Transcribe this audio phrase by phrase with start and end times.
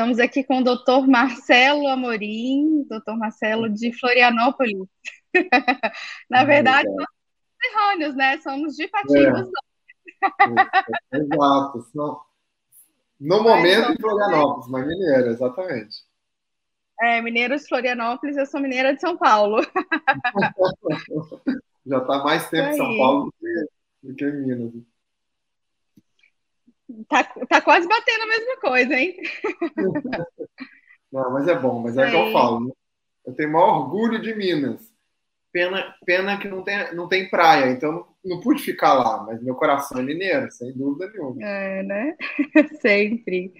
[0.00, 4.88] Estamos aqui com o doutor Marcelo Amorim, doutor Marcelo de Florianópolis.
[6.30, 7.06] Na verdade, somos
[7.62, 8.40] errôneos, né?
[8.40, 9.46] Somos de Patinhos.
[10.22, 11.18] É.
[11.18, 11.86] Exato.
[13.20, 15.96] No momento em Florianópolis, mas mineira, exatamente.
[17.02, 19.60] É, mineiros de Florianópolis, eu sou mineira de São Paulo.
[21.84, 23.66] Já está mais tempo em São Paulo do que,
[24.02, 24.72] do que em Minas.
[27.08, 29.16] Tá, tá quase batendo a mesma coisa, hein?
[31.12, 32.66] Não, mas é bom, mas é o que eu falo.
[32.66, 32.72] Né?
[33.26, 34.90] Eu tenho maior orgulho de Minas.
[35.52, 39.42] Pena, pena que não tem, não tem praia, então não, não pude ficar lá, mas
[39.42, 41.42] meu coração é mineiro, sem dúvida nenhuma.
[41.42, 42.16] É, né?
[42.80, 43.52] Sempre.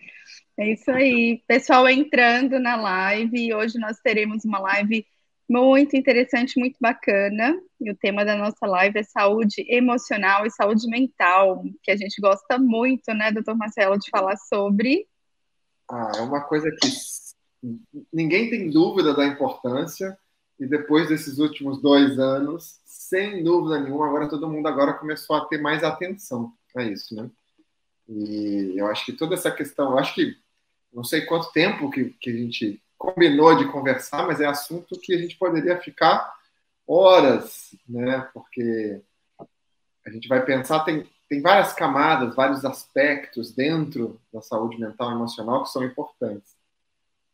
[0.57, 1.43] É isso aí.
[1.49, 5.05] Pessoal entrando na live, hoje nós teremos uma live
[5.51, 7.61] muito interessante, muito bacana.
[7.81, 12.21] E o tema da nossa live é saúde emocional e saúde mental, que a gente
[12.21, 15.09] gosta muito, né, doutor Marcelo, de falar sobre.
[15.91, 16.89] Ah, é uma coisa que
[18.13, 20.17] ninguém tem dúvida da importância,
[20.59, 25.47] e depois desses últimos dois anos, sem dúvida nenhuma, agora todo mundo agora começou a
[25.47, 27.29] ter mais atenção a isso, né?
[28.09, 30.37] E eu acho que toda essa questão, eu acho que
[30.93, 35.15] não sei quanto tempo que, que a gente combinou de conversar, mas é assunto que
[35.15, 36.35] a gente poderia ficar
[36.87, 38.29] horas, né?
[38.35, 39.01] Porque
[40.07, 45.15] a gente vai pensar, tem, tem várias camadas, vários aspectos dentro da saúde mental e
[45.15, 46.55] emocional que são importantes.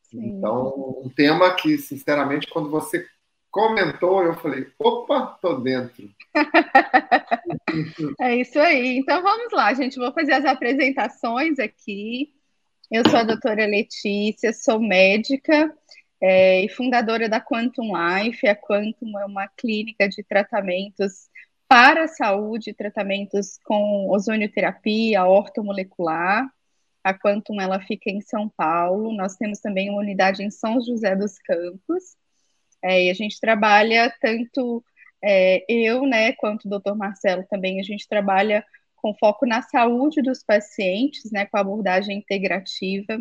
[0.02, 0.24] Sim.
[0.24, 3.04] Então, um tema que, sinceramente, quando você
[3.50, 6.08] comentou, eu falei, opa, tô dentro.
[8.20, 8.98] é isso aí.
[8.98, 9.98] Então vamos lá, gente.
[9.98, 12.35] Vou fazer as apresentações aqui.
[12.90, 15.74] Eu sou a doutora Letícia, sou médica
[16.20, 18.46] é, e fundadora da Quantum Life.
[18.46, 21.28] A Quantum é uma clínica de tratamentos
[21.66, 26.48] para a saúde, tratamentos com ozonioterapia, ortomolecular.
[27.02, 29.12] A Quantum ela fica em São Paulo.
[29.12, 32.16] Nós temos também uma unidade em São José dos Campos.
[32.82, 34.84] É, e a gente trabalha tanto
[35.24, 38.64] é, eu, né, quanto o doutor Marcelo também, a gente trabalha
[38.96, 43.18] com foco na saúde dos pacientes, né, com abordagem integrativa.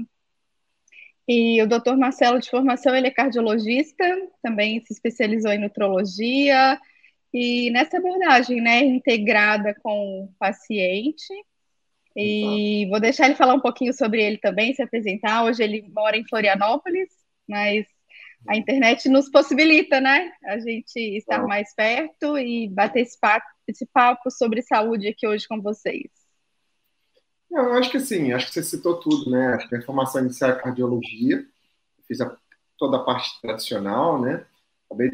[1.27, 4.03] E o doutor Marcelo, de formação, ele é cardiologista,
[4.41, 6.79] também se especializou em nutrologia,
[7.33, 11.33] e nessa abordagem, né, integrada com o paciente.
[12.15, 12.89] E Exato.
[12.91, 15.43] vou deixar ele falar um pouquinho sobre ele também, se apresentar.
[15.43, 17.09] Hoje ele mora em Florianópolis,
[17.47, 17.85] mas
[18.47, 23.85] a internet nos possibilita, né, a gente estar mais perto e bater esse papo esse
[23.85, 26.09] papo sobre saúde aqui hoje com vocês?
[27.51, 29.53] Eu acho que sim, acho que você citou tudo, né?
[29.53, 31.45] Acho que a formação inicial é cardiologia,
[32.07, 32.35] fiz a,
[32.77, 34.45] toda a parte tradicional, né?
[34.89, 35.11] Acabei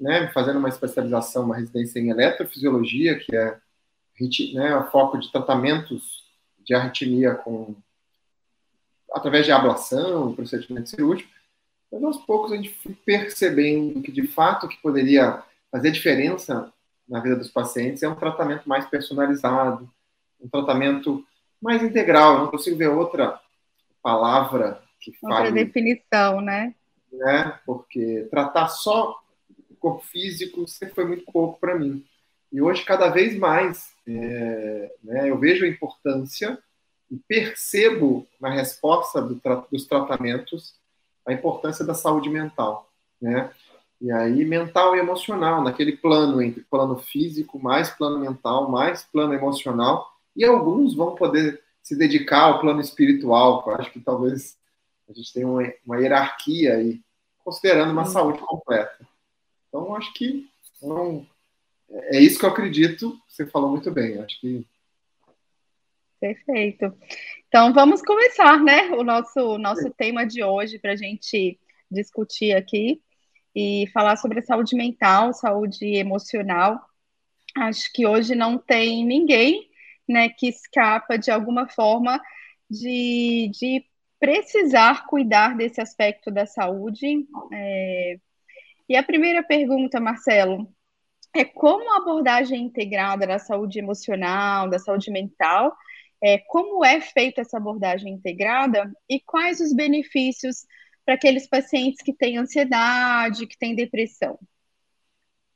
[0.00, 3.60] né, fazendo uma especialização, uma residência em eletrofisiologia, que é
[4.54, 6.24] né, o foco de tratamentos
[6.64, 7.74] de arritmia com
[9.12, 11.30] através de ablação, procedimento cirúrgico.
[11.90, 16.72] Mas aos poucos a gente foi percebendo que de fato que poderia fazer diferença
[17.08, 19.88] na vida dos pacientes é um tratamento mais personalizado,
[20.40, 21.24] um tratamento
[21.60, 22.34] mais integral.
[22.34, 23.40] Eu não consigo ver outra
[24.02, 25.34] palavra que fale.
[25.34, 26.74] Outra definição, né?
[27.12, 27.58] né?
[27.66, 29.20] Porque tratar só
[29.70, 32.04] o corpo físico sempre foi muito pouco para mim.
[32.52, 36.58] E hoje, cada vez mais, é, né, eu vejo a importância
[37.10, 40.74] e percebo na resposta do tra dos tratamentos
[41.26, 42.90] a importância da saúde mental.
[43.20, 43.50] Né?
[44.02, 49.32] E aí, mental e emocional, naquele plano entre plano físico, mais plano mental, mais plano
[49.32, 50.12] emocional.
[50.34, 54.58] E alguns vão poder se dedicar ao plano espiritual, que eu acho que talvez
[55.08, 57.00] a gente tenha uma, uma hierarquia aí,
[57.44, 59.06] considerando uma saúde completa.
[59.68, 60.50] Então, acho que
[60.82, 61.24] não,
[61.88, 63.16] é isso que eu acredito.
[63.28, 64.20] Você falou muito bem.
[64.20, 64.66] Acho que.
[66.18, 66.92] Perfeito.
[67.46, 68.90] Então, vamos começar, né?
[68.96, 71.56] O nosso, nosso tema de hoje para a gente
[71.88, 73.00] discutir aqui
[73.54, 76.80] e falar sobre saúde mental, saúde emocional.
[77.56, 79.68] Acho que hoje não tem ninguém
[80.08, 82.20] né, que escapa de alguma forma
[82.68, 83.84] de, de
[84.18, 87.26] precisar cuidar desse aspecto da saúde.
[87.52, 88.16] É...
[88.88, 90.68] E a primeira pergunta, Marcelo,
[91.34, 95.74] é como a abordagem integrada da saúde emocional, da saúde mental,
[96.22, 100.64] é, como é feita essa abordagem integrada e quais os benefícios
[101.04, 104.38] para aqueles pacientes que têm ansiedade, que têm depressão.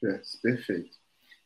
[0.02, 0.96] É, perfeito.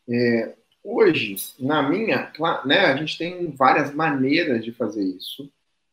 [0.08, 2.32] É, hoje, na minha,
[2.64, 5.52] né, a gente tem várias maneiras de fazer isso,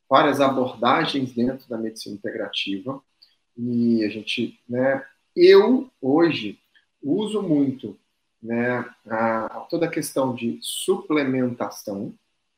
[0.09, 3.01] várias abordagens dentro da medicina integrativa,
[3.57, 5.05] e a gente, né,
[5.35, 6.59] eu hoje
[7.01, 7.99] uso muito,
[8.41, 12.13] né, a, toda a questão de suplementação,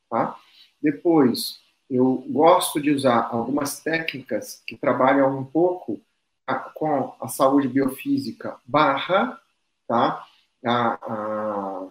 [0.10, 0.38] tá?
[0.82, 6.00] Depois, eu gosto de usar algumas técnicas que trabalham um pouco
[6.46, 9.40] a, com a saúde biofísica barra,
[9.88, 10.24] tá?
[10.66, 11.88] A, a,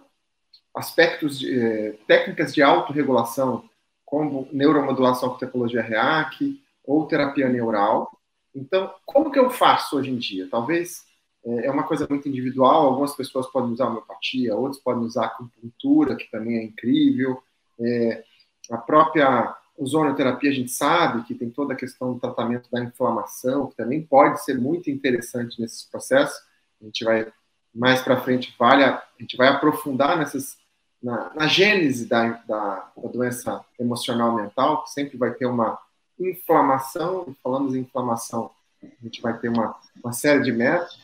[0.73, 3.67] aspectos de eh, técnicas de autorregulação,
[4.05, 8.17] como neuromodulação com tecnologia REAC ou terapia neural.
[8.55, 10.47] Então, como que eu faço hoje em dia?
[10.49, 11.03] Talvez
[11.45, 16.15] eh, é uma coisa muito individual, algumas pessoas podem usar homeopatia, outras podem usar acupuntura,
[16.15, 17.41] que também é incrível.
[17.81, 18.23] É,
[18.71, 23.67] a própria Ozonioterapia, a gente sabe que tem toda a questão do tratamento da inflamação,
[23.67, 26.37] que também pode ser muito interessante nesses processos.
[26.81, 27.31] A gente vai,
[27.73, 30.57] mais para frente, vale a, a, gente vai aprofundar nessas,
[31.01, 35.79] na, na gênese da, da, da, doença emocional mental, que sempre vai ter uma
[36.19, 38.51] inflamação, falamos em inflamação,
[38.83, 40.99] a gente vai ter uma, uma série de métodos.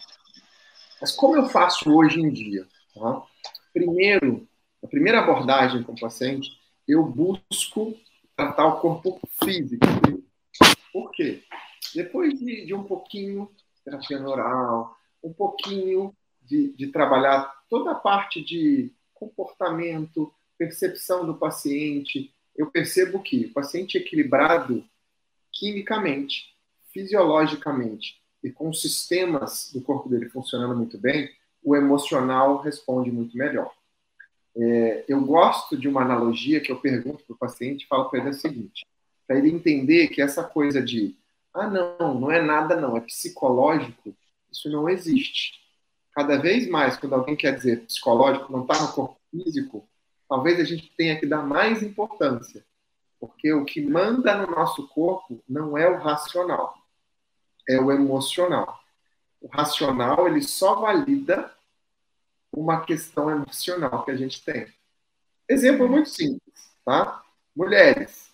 [0.99, 2.67] Mas como eu faço hoje em dia?
[2.93, 3.23] Tá?
[3.73, 4.45] Primeiro,
[4.83, 6.51] a primeira abordagem com o paciente,
[6.85, 7.97] eu busco
[8.35, 9.85] tratar o corpo físico
[10.91, 11.43] Por quê?
[11.93, 17.95] Depois de, de um pouquinho de terapia neural, um pouquinho de, de trabalhar toda a
[17.95, 24.83] parte de comportamento, percepção do paciente, eu percebo que o paciente equilibrado
[25.51, 26.55] quimicamente,
[26.91, 31.29] fisiologicamente e com os sistemas do corpo dele funcionando muito bem,
[31.63, 33.73] o emocional responde muito melhor.
[34.57, 38.29] É, eu gosto de uma analogia que eu pergunto para o paciente falo para ele
[38.29, 38.85] o seguinte,
[39.27, 41.15] para ele entender que essa coisa de
[41.53, 44.15] ah, não, não é nada não, é psicológico,
[44.51, 45.59] isso não existe.
[46.13, 49.87] Cada vez mais, quando alguém quer dizer psicológico, não está no corpo físico,
[50.29, 52.65] talvez a gente tenha que dar mais importância,
[53.19, 56.75] porque o que manda no nosso corpo não é o racional,
[57.67, 58.79] é o emocional.
[59.41, 61.53] O racional, ele só valida
[62.55, 64.67] uma questão emocional que a gente tem.
[65.47, 67.21] Exemplo muito simples, tá?
[67.55, 68.31] Mulheres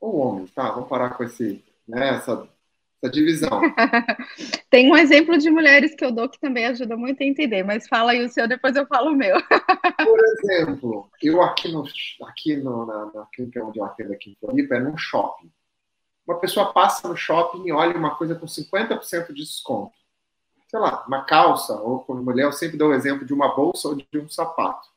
[0.00, 0.70] ou homens, tá?
[0.70, 2.46] Vamos parar com esse, né, essa,
[3.00, 3.60] essa divisão.
[4.68, 7.88] Tem um exemplo de mulheres que eu dou que também ajuda muito a entender, mas
[7.88, 9.36] fala aí o seu, depois eu falo o meu.
[10.04, 11.84] Por exemplo, eu aqui no,
[12.26, 15.50] aqui no, na, na clínica onde eu atendo aqui em Floripa, é num shopping.
[16.26, 20.01] Uma pessoa passa no shopping e olha uma coisa com 50% de desconto
[20.72, 23.88] sei lá, uma calça, ou como mulher, eu sempre dou o exemplo de uma bolsa
[23.88, 24.88] ou de um sapato.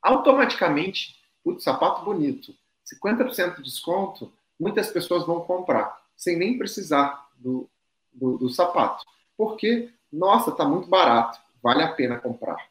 [0.00, 2.54] Automaticamente, putz, sapato bonito,
[3.02, 7.68] 50% de desconto, muitas pessoas vão comprar, sem nem precisar do,
[8.12, 9.04] do, do sapato.
[9.36, 12.70] Porque, nossa, está muito barato, vale a pena comprar.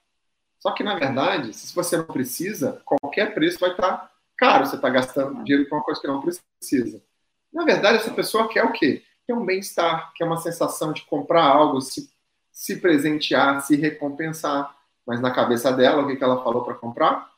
[0.58, 4.66] Só que, na verdade, se você não precisa, qualquer preço vai estar tá caro.
[4.66, 7.02] Você está gastando dinheiro com uma coisa que não precisa.
[7.52, 9.04] Na verdade, essa pessoa quer o quê?
[9.30, 12.12] Que é um bem-estar, que é uma sensação de comprar algo, se,
[12.52, 14.76] se presentear, se recompensar.
[15.06, 17.32] Mas na cabeça dela, o que, que ela falou para comprar?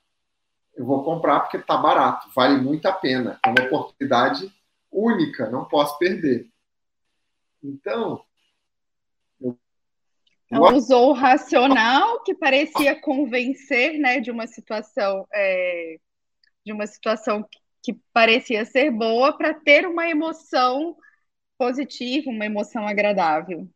[0.73, 3.37] Eu vou comprar porque está barato, vale muito a pena.
[3.45, 4.49] É uma oportunidade
[4.89, 6.49] única, não posso perder.
[7.61, 8.23] Então.
[9.41, 9.59] Eu...
[10.49, 15.27] Ela usou o racional que parecia convencer né, de uma situação.
[15.33, 15.97] É,
[16.65, 17.45] de uma situação
[17.83, 20.95] que parecia ser boa para ter uma emoção
[21.61, 23.69] positivo, uma emoção agradável.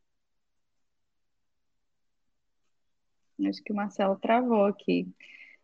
[3.47, 5.07] Acho que o Marcelo travou aqui.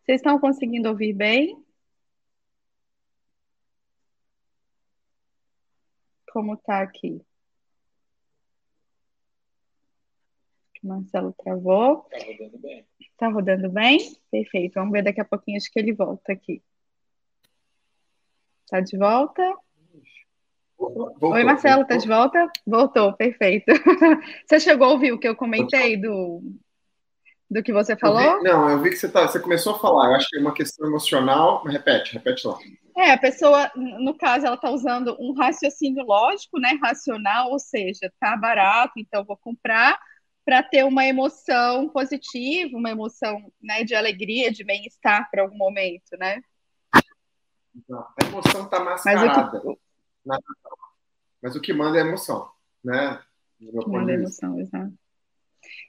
[0.04, 1.60] Vocês estão conseguindo ouvir bem?
[6.32, 7.20] Como está aqui?
[10.80, 12.06] O Marcelo travou.
[12.12, 12.86] Está rodando bem.
[13.00, 14.16] Está rodando bem?
[14.30, 14.74] Perfeito.
[14.74, 16.62] Vamos ver daqui a pouquinho, acho que ele volta aqui.
[18.64, 19.42] Está de volta?
[20.90, 22.50] Voltou, Oi, Marcelo, tá de volta?
[22.66, 23.66] Voltou, perfeito.
[24.46, 26.42] Você chegou a ouvir o que eu comentei do,
[27.48, 28.20] do que você falou?
[28.20, 30.08] Eu vi, não, eu vi que você, tá, você começou a falar.
[30.08, 31.62] Eu acho que é uma questão emocional.
[31.64, 32.58] Mas repete, repete lá.
[32.96, 36.76] É, a pessoa, no caso, ela está usando um raciocínio lógico, né?
[36.82, 39.98] Racional, ou seja, tá barato, então vou comprar
[40.44, 46.16] para ter uma emoção positiva, uma emoção né, de alegria, de bem-estar para algum momento,
[46.18, 46.40] né?
[47.88, 49.52] Não, a emoção está mascarada.
[49.52, 49.78] Mas o que,
[50.24, 52.50] mas o que manda é a emoção,
[52.82, 53.22] né?
[53.60, 54.92] O que manda é emoção, exato.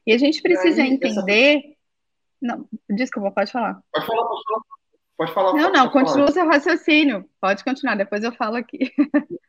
[0.05, 1.57] E a gente precisa aí, entender.
[1.57, 1.75] Essa...
[2.41, 3.81] Não, desculpa, pode falar.
[3.91, 4.63] Pode falar, pode falar.
[5.15, 5.53] Pode falar.
[5.53, 7.29] Não, não, continua o seu raciocínio.
[7.39, 8.91] Pode continuar, depois eu falo aqui.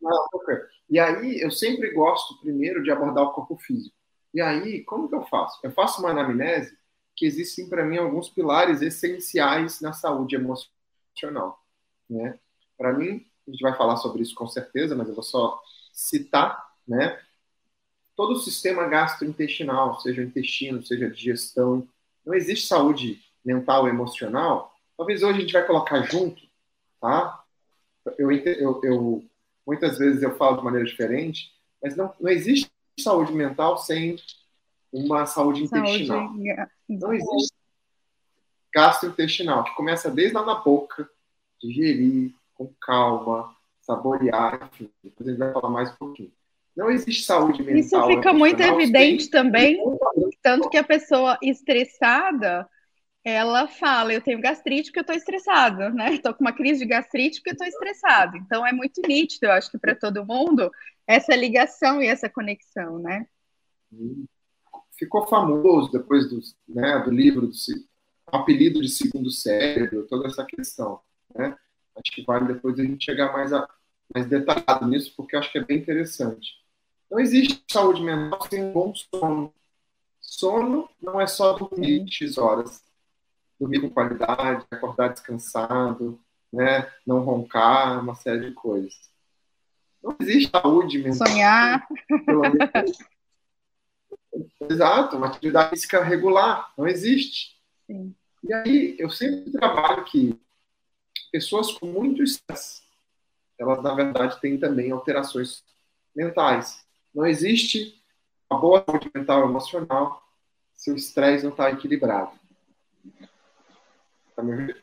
[0.00, 0.56] Não, okay.
[0.90, 3.94] E aí, eu sempre gosto primeiro de abordar o corpo físico.
[4.34, 5.60] E aí, como que eu faço?
[5.62, 6.76] Eu faço uma anamnese
[7.14, 11.62] que existem para mim alguns pilares essenciais na saúde emocional.
[12.10, 12.36] Né?
[12.76, 15.60] Para mim, a gente vai falar sobre isso com certeza, mas eu vou só
[15.92, 17.20] citar, né?
[18.14, 21.88] Todo o sistema gastrointestinal, seja o intestino, seja a digestão,
[22.24, 24.74] não existe saúde mental e emocional.
[24.96, 26.42] Talvez hoje a gente vai colocar junto,
[27.00, 27.42] tá?
[28.18, 29.24] eu, eu, eu,
[29.66, 32.70] muitas vezes eu falo de maneira diferente, mas não, não existe
[33.00, 34.16] saúde mental sem
[34.92, 36.28] uma saúde intestinal.
[36.28, 36.54] Saúde...
[36.88, 37.54] Não existe
[38.74, 41.08] gastrointestinal, que começa desde lá na boca,
[41.60, 42.32] digerir
[42.62, 46.32] com calma, saborear, enfim, depois a gente vai falar mais um pouquinho.
[46.76, 47.80] Não existe saúde mental.
[47.80, 49.78] Isso fica muito evidente também,
[50.40, 52.66] tanto que a pessoa estressada,
[53.24, 56.14] ela fala, eu tenho gastrite porque eu estou estressado, né?
[56.14, 58.36] Estou com uma crise de gastrite porque eu estou estressado.
[58.38, 60.70] Então é muito nítido, eu acho que para todo mundo,
[61.06, 63.26] essa ligação e essa conexão, né?
[64.96, 67.52] Ficou famoso depois do, né, do livro do
[68.28, 71.00] apelido de segundo cérebro, toda essa questão,
[71.34, 71.54] né?
[71.96, 73.68] Acho que vale depois a gente chegar mais, a,
[74.14, 76.62] mais detalhado nisso, porque acho que é bem interessante.
[77.10, 79.52] Não existe saúde mental sem bom sono.
[80.20, 82.82] Sono não é só dormir X horas.
[83.60, 86.18] Dormir com qualidade, acordar descansado,
[86.52, 86.90] né?
[87.06, 88.94] não roncar, uma série de coisas.
[90.02, 91.28] Não existe saúde mental.
[91.28, 91.86] Sonhar.
[94.68, 96.72] Exato, uma atividade física regular.
[96.76, 97.60] Não existe.
[97.86, 98.14] Sim.
[98.42, 100.40] E aí, eu sempre trabalho que
[101.32, 102.82] pessoas com muito estresse,
[103.58, 105.64] elas, na verdade, têm também alterações
[106.14, 106.84] mentais.
[107.14, 108.00] Não existe
[108.50, 110.22] uma boa saúde mental e emocional
[110.74, 112.32] se o estresse não está equilibrado.
[114.28, 114.82] Está me ouvindo?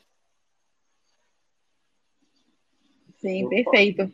[3.20, 3.56] Sim, Opa.
[3.56, 4.14] perfeito.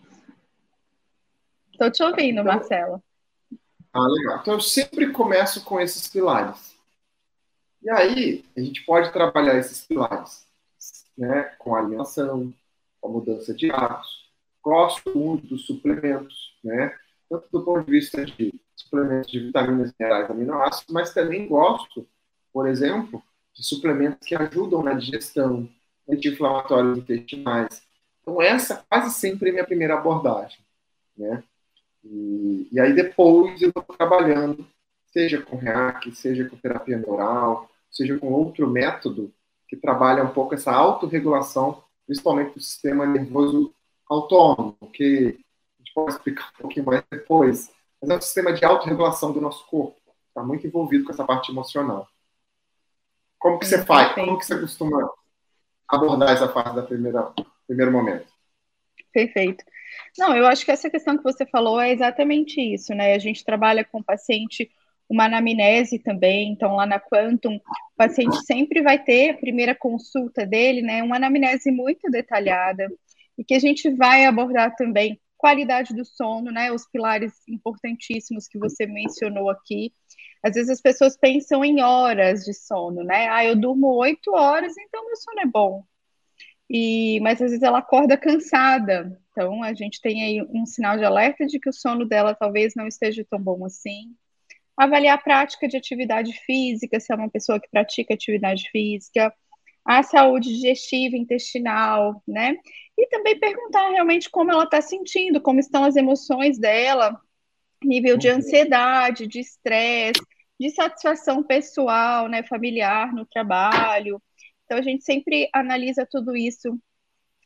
[1.72, 3.04] Estou te ouvindo, então, Marcelo.
[3.94, 4.40] Ah, legal.
[4.42, 6.76] Então, eu sempre começo com esses pilares.
[7.82, 10.46] E aí, a gente pode trabalhar esses pilares
[11.18, 12.54] né, com a alimentação,
[13.00, 14.26] com a mudança de hábitos.
[14.62, 16.96] Gosto muito dos suplementos, né,
[17.30, 22.08] tanto do ponto de vista de suplementos de vitaminas, minerais, aminoácidos, mas também gosto,
[22.52, 25.70] por exemplo, de suplementos que ajudam na digestão,
[26.08, 27.82] anti-inflamatórios intestinais.
[28.22, 30.60] Então, essa quase sempre é minha primeira abordagem.
[31.18, 31.44] Né?
[32.04, 34.68] E, e aí, depois, eu vou trabalhando,
[35.08, 39.34] seja com REAC, seja com terapia neural, seja com outro método
[39.76, 43.74] que trabalha um pouco essa autorregulação, principalmente do sistema nervoso
[44.10, 45.38] autônomo, que
[45.78, 49.42] a gente pode explicar um pouquinho mais depois, mas é um sistema de autorregulação do
[49.42, 52.08] nosso corpo, está muito envolvido com essa parte emocional.
[53.38, 54.14] Como que você faz?
[54.14, 55.10] Como que você costuma
[55.88, 57.32] abordar essa parte da primeira
[57.68, 58.28] primeiro momento?
[59.12, 59.64] Perfeito.
[60.18, 63.14] Não, eu acho que essa questão que você falou é exatamente isso, né?
[63.14, 64.70] A gente trabalha com o paciente
[65.10, 67.62] uma anamnese também, então lá na Quantum, o
[67.96, 72.88] paciente sempre vai ter a primeira consulta dele, né, uma anamnese muito detalhada,
[73.38, 78.58] e que a gente vai abordar também qualidade do sono, né, os pilares importantíssimos que
[78.58, 79.94] você mencionou aqui.
[80.42, 84.74] Às vezes as pessoas pensam em horas de sono, né, ah, eu durmo oito horas,
[84.78, 85.84] então meu sono é bom.
[86.68, 91.04] E, mas às vezes ela acorda cansada, então a gente tem aí um sinal de
[91.04, 94.16] alerta de que o sono dela talvez não esteja tão bom assim
[94.78, 99.34] avaliar a prática de atividade física, se é uma pessoa que pratica atividade física,
[99.86, 102.58] a saúde digestiva, intestinal, né?
[102.98, 107.20] E também perguntar realmente como ela está sentindo, como estão as emoções dela,
[107.84, 108.38] nível de uhum.
[108.38, 110.22] ansiedade, de estresse,
[110.60, 114.22] de satisfação pessoal, né, familiar no trabalho.
[114.64, 116.80] Então a gente sempre analisa tudo isso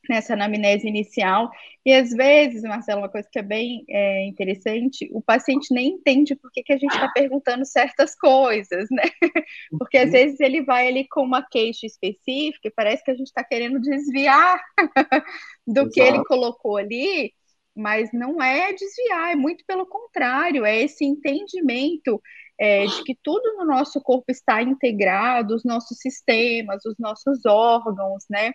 [0.08, 1.50] nessa anamnese inicial.
[1.86, 6.36] E às vezes, Marcelo, uma coisa que é bem é, interessante, o paciente nem entende
[6.36, 9.04] por que, que a gente está perguntando certas coisas, né?
[9.78, 10.12] Porque às uhum.
[10.12, 13.80] vezes ele vai ali com uma queixa específica e parece que a gente está querendo
[13.80, 14.62] desviar
[15.66, 15.90] do Exato.
[15.92, 17.34] que ele colocou ali,
[17.76, 22.22] mas não é desviar, é muito pelo contrário, é esse entendimento.
[22.62, 28.26] É, de que tudo no nosso corpo está integrado, os nossos sistemas, os nossos órgãos,
[28.30, 28.52] né?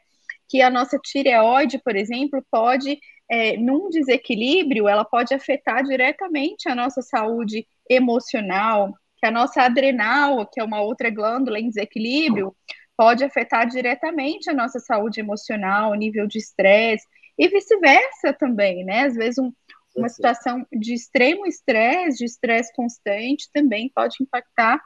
[0.49, 2.99] Que a nossa tireoide, por exemplo, pode,
[3.31, 10.47] é, num desequilíbrio, ela pode afetar diretamente a nossa saúde emocional, que a nossa adrenal,
[10.47, 12.55] que é uma outra glândula em desequilíbrio,
[12.97, 19.07] pode afetar diretamente a nossa saúde emocional, o nível de estresse, e vice-versa também, né?
[19.07, 19.53] Às vezes um,
[19.97, 24.81] uma situação de extremo estresse, de estresse constante, também pode impactar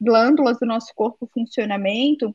[0.00, 2.34] glândulas do nosso corpo, funcionamento,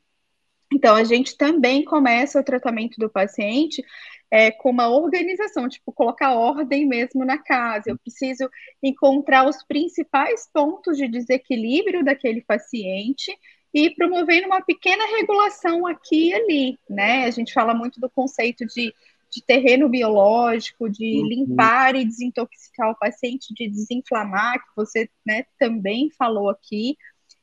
[0.71, 3.83] então, a gente também começa o tratamento do paciente
[4.31, 7.89] é, com uma organização, tipo, colocar ordem mesmo na casa.
[7.89, 8.49] Eu preciso
[8.81, 13.37] encontrar os principais pontos de desequilíbrio daquele paciente
[13.73, 17.25] e promovendo uma pequena regulação aqui e ali, né?
[17.25, 18.93] A gente fala muito do conceito de,
[19.29, 21.27] de terreno biológico, de uhum.
[21.27, 26.97] limpar e desintoxicar o paciente, de desinflamar, que você né, também falou aqui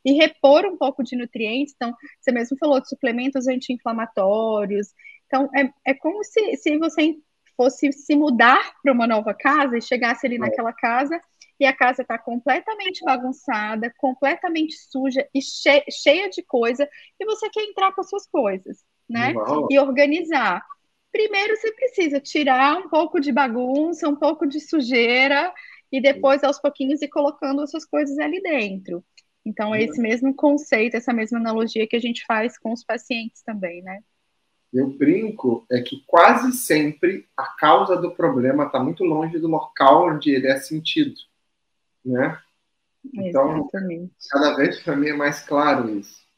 [0.08, 1.74] e repor um pouco de nutrientes.
[1.76, 4.88] Então, você mesmo falou de suplementos anti-inflamatórios.
[5.26, 7.14] Então, é, é como se, se você
[7.54, 10.38] fosse se mudar para uma nova casa e chegasse ali é.
[10.38, 11.20] naquela casa
[11.60, 16.88] e a casa está completamente bagunçada, completamente suja e che cheia de coisa,
[17.20, 18.78] e você quer entrar com as suas coisas,
[19.10, 19.32] né?
[19.34, 19.66] Uau.
[19.68, 20.64] E organizar.
[21.10, 25.52] Primeiro você precisa tirar um pouco de bagunça, um pouco de sujeira,
[25.90, 29.04] e depois, aos pouquinhos, ir colocando as suas coisas ali dentro.
[29.48, 33.42] Então, é esse mesmo conceito, essa mesma analogia que a gente faz com os pacientes
[33.42, 34.00] também, né?
[34.70, 40.10] Eu brinco é que quase sempre a causa do problema está muito longe do local
[40.10, 41.14] onde ele é sentido,
[42.04, 42.38] né?
[43.14, 44.12] Então, Exatamente.
[44.30, 46.28] cada vez para mim é mais claro isso.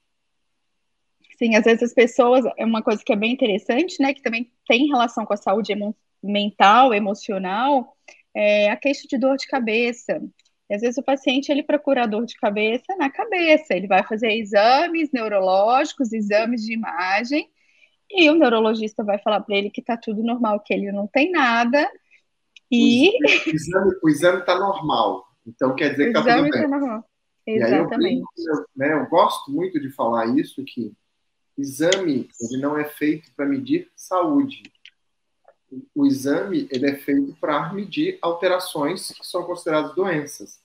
[1.36, 4.52] Sim, às vezes as pessoas, é uma coisa que é bem interessante, né, que também
[4.68, 7.96] tem relação com a saúde emo mental, emocional,
[8.32, 10.22] é a queixa de dor de cabeça.
[10.70, 14.32] E às vezes o paciente ele procura dor de cabeça na cabeça, ele vai fazer
[14.34, 17.50] exames neurológicos, exames de imagem,
[18.08, 21.32] e o neurologista vai falar para ele que está tudo normal, que ele não tem
[21.32, 21.90] nada.
[22.70, 23.10] E
[24.00, 26.62] o exame está normal, então quer dizer que está tudo bem.
[26.62, 27.04] Tá normal.
[27.44, 28.22] Exatamente.
[28.38, 30.92] Eu, né, eu gosto muito de falar isso que
[31.58, 34.62] exame ele não é feito para medir saúde.
[35.94, 40.60] O exame ele é feito para medir alterações que são consideradas doenças.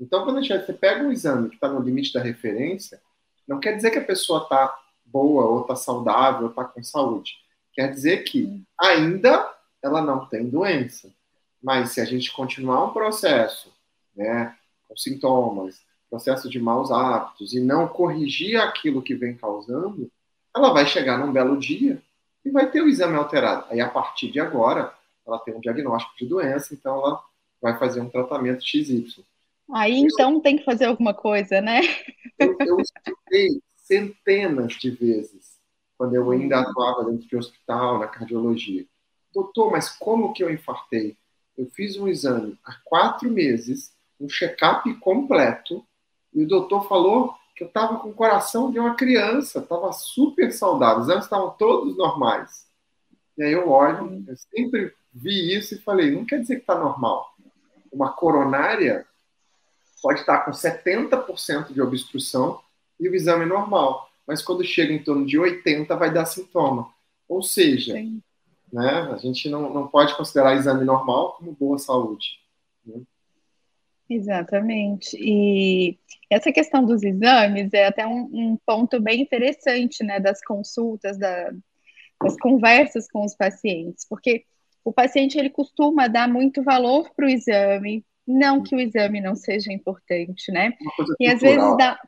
[0.00, 3.00] Então, quando a gente você pega um exame que está no limite da referência,
[3.46, 7.34] não quer dizer que a pessoa está boa, ou está saudável, ou está com saúde.
[7.72, 11.10] Quer dizer que ainda ela não tem doença.
[11.62, 13.72] Mas se a gente continuar um processo,
[14.14, 14.56] né,
[14.88, 15.80] com sintomas,
[16.10, 20.10] processo de maus hábitos, e não corrigir aquilo que vem causando,
[20.54, 22.00] ela vai chegar num belo dia
[22.44, 23.66] e vai ter o exame alterado.
[23.70, 24.92] Aí, a partir de agora,
[25.26, 27.24] ela tem um diagnóstico de doença, então ela
[27.60, 29.24] vai fazer um tratamento XY.
[29.72, 31.80] Aí, então, tem que fazer alguma coisa, né?
[32.38, 35.58] Eu, eu estudei centenas de vezes,
[35.96, 38.84] quando eu ainda atuava dentro de hospital, na cardiologia.
[39.32, 41.16] Doutor, mas como que eu infartei?
[41.56, 45.84] Eu fiz um exame há quatro meses, um check-up completo,
[46.32, 50.52] e o doutor falou que eu estava com o coração de uma criança, estava super
[50.52, 52.66] saudável, os exames estavam todos normais.
[53.38, 54.24] E aí eu olho, uhum.
[54.26, 57.32] eu sempre vi isso e falei, não quer dizer que está normal.
[57.92, 59.06] Uma coronária
[60.02, 62.60] pode estar com 70% de obstrução
[62.98, 64.10] e o exame é normal.
[64.26, 66.88] Mas quando chega em torno de 80, vai dar sintoma.
[67.28, 67.94] Ou seja,
[68.72, 72.43] né, a gente não, não pode considerar exame normal como boa saúde.
[74.08, 75.16] Exatamente.
[75.18, 75.98] E
[76.30, 81.50] essa questão dos exames é até um, um ponto bem interessante, né, das consultas, da,
[82.22, 84.44] das conversas com os pacientes, porque
[84.84, 89.34] o paciente ele costuma dar muito valor para o exame, não que o exame não
[89.34, 90.72] seja importante, né?
[91.18, 91.98] E às vezes dá,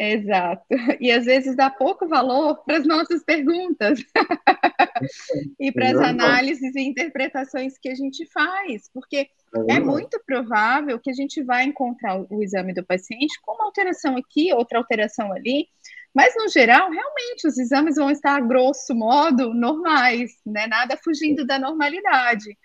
[0.00, 0.64] Exato.
[1.00, 3.98] E às vezes dá pouco valor para as nossas perguntas
[5.58, 9.28] e para as análises e interpretações que a gente faz, porque
[9.68, 13.64] é, é muito provável que a gente vai encontrar o exame do paciente com uma
[13.64, 15.66] alteração aqui, outra alteração ali,
[16.14, 20.68] mas no geral, realmente os exames vão estar, grosso modo, normais, né?
[20.68, 22.56] Nada fugindo da normalidade.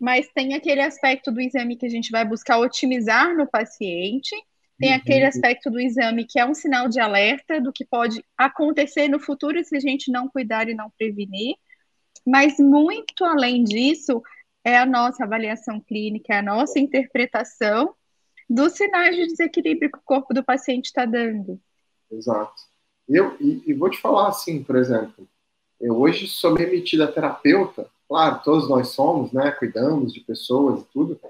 [0.00, 4.34] Mas tem aquele aspecto do exame que a gente vai buscar otimizar no paciente
[4.78, 4.96] tem uhum.
[4.96, 9.20] aquele aspecto do exame que é um sinal de alerta do que pode acontecer no
[9.20, 11.56] futuro se a gente não cuidar e não prevenir.
[12.26, 14.22] Mas muito além disso,
[14.64, 17.94] é a nossa avaliação clínica, é a nossa interpretação
[18.48, 21.60] dos sinais de desequilíbrio que o corpo do paciente está dando.
[22.10, 22.54] Exato.
[23.08, 25.28] Eu, e, e, vou te falar assim, por exemplo,
[25.80, 30.86] eu hoje sou remetida a terapeuta, claro, todos nós somos, né, cuidamos de pessoas e
[30.86, 31.20] tudo,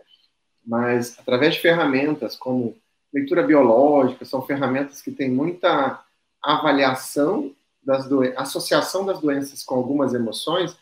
[0.65, 2.77] mas através de ferramentas como
[3.15, 6.05] leitura biológica, são ferramentas que têm muita
[6.43, 10.77] avaliação das doenças, associação das doenças com algumas emoções,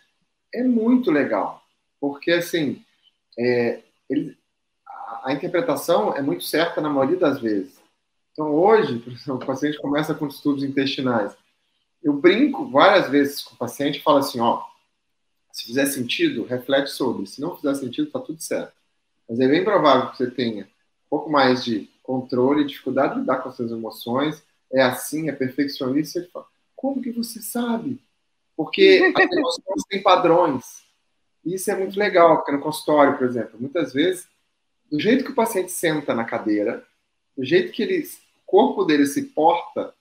[0.52, 1.62] é muito legal,
[2.00, 2.82] porque assim,
[3.38, 4.36] é, ele,
[4.86, 7.78] a, a, interpretação é muito certa na maioria das vezes.
[8.32, 11.36] Então hoje, o paciente começa com distúrbios intestinais,
[12.02, 14.64] eu brinco várias vezes com o paciente e falo assim, ó,
[15.52, 17.26] se fizer sentido, reflete sobre.
[17.26, 18.72] Se não fizer sentido, tá tudo certo.
[19.28, 23.38] Mas é bem provável que você tenha um pouco mais de controle, dificuldade de lidar
[23.38, 26.18] com as suas emoções, é assim, é perfeccionista.
[26.18, 28.00] Ele fala, como que você sabe?
[28.56, 30.82] Porque as emoções têm padrões.
[31.44, 34.28] E isso é muito legal, porque no consultório, por exemplo, muitas vezes,
[34.90, 36.84] do jeito que o paciente senta na cadeira,
[37.36, 39.94] do jeito que ele, o corpo dele se porta,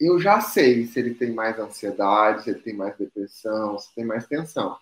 [0.00, 4.04] eu já sei se ele tem mais ansiedade, se ele tem mais depressão, se tem
[4.04, 4.76] mais tensão.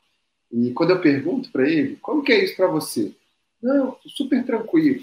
[0.52, 3.14] E quando eu pergunto para ele, como que é isso para você?
[3.62, 5.02] Não, super tranquilo.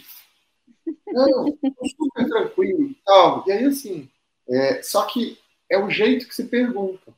[1.07, 3.43] Não, super tranquilo e tal.
[3.47, 4.09] E aí, assim,
[4.47, 5.37] é, só que
[5.69, 7.13] é o jeito que se pergunta.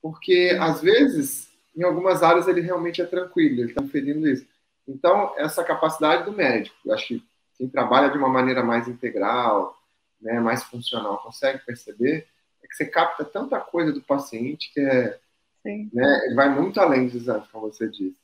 [0.00, 4.46] Porque, às vezes, em algumas áreas ele realmente é tranquilo, ele está ferindo isso.
[4.86, 7.24] Então, essa capacidade do médico, eu acho que
[7.56, 9.78] quem trabalha de uma maneira mais integral,
[10.20, 12.26] né, mais funcional, consegue perceber,
[12.62, 15.18] é que você capta tanta coisa do paciente que é,
[15.64, 18.16] né, ele vai muito além dos exames, como você disse.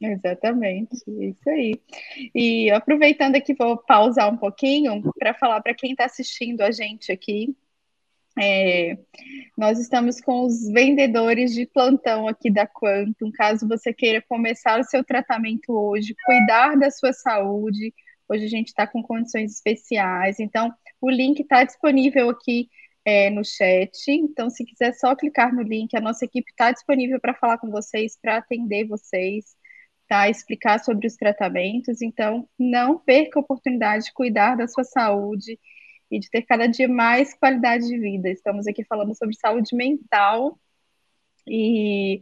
[0.00, 1.80] Exatamente, isso aí.
[2.34, 7.10] E aproveitando aqui, vou pausar um pouquinho para falar para quem está assistindo a gente
[7.10, 7.54] aqui.
[8.38, 8.96] É,
[9.58, 13.30] nós estamos com os vendedores de plantão aqui da Quantum.
[13.32, 17.92] Caso você queira começar o seu tratamento hoje, cuidar da sua saúde,
[18.28, 20.38] hoje a gente está com condições especiais.
[20.38, 22.68] Então, o link está disponível aqui
[23.04, 23.90] é, no chat.
[24.08, 27.70] Então, se quiser só clicar no link, a nossa equipe está disponível para falar com
[27.70, 29.56] vocês, para atender vocês
[30.10, 30.28] tá?
[30.28, 32.02] Explicar sobre os tratamentos.
[32.02, 35.56] Então, não perca a oportunidade de cuidar da sua saúde
[36.10, 38.28] e de ter cada dia mais qualidade de vida.
[38.28, 40.58] Estamos aqui falando sobre saúde mental.
[41.46, 42.20] E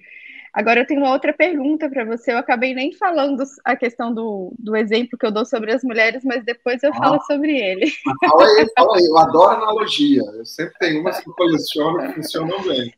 [0.52, 2.34] agora eu tenho uma outra pergunta para você.
[2.34, 6.22] Eu acabei nem falando a questão do, do exemplo que eu dou sobre as mulheres,
[6.22, 7.90] mas depois eu ah, falo sobre ele.
[8.20, 9.04] Fala aí, fala aí.
[9.06, 10.20] Eu adoro analogia.
[10.34, 12.92] Eu sempre tenho umas que eu coleciono que funcionam bem.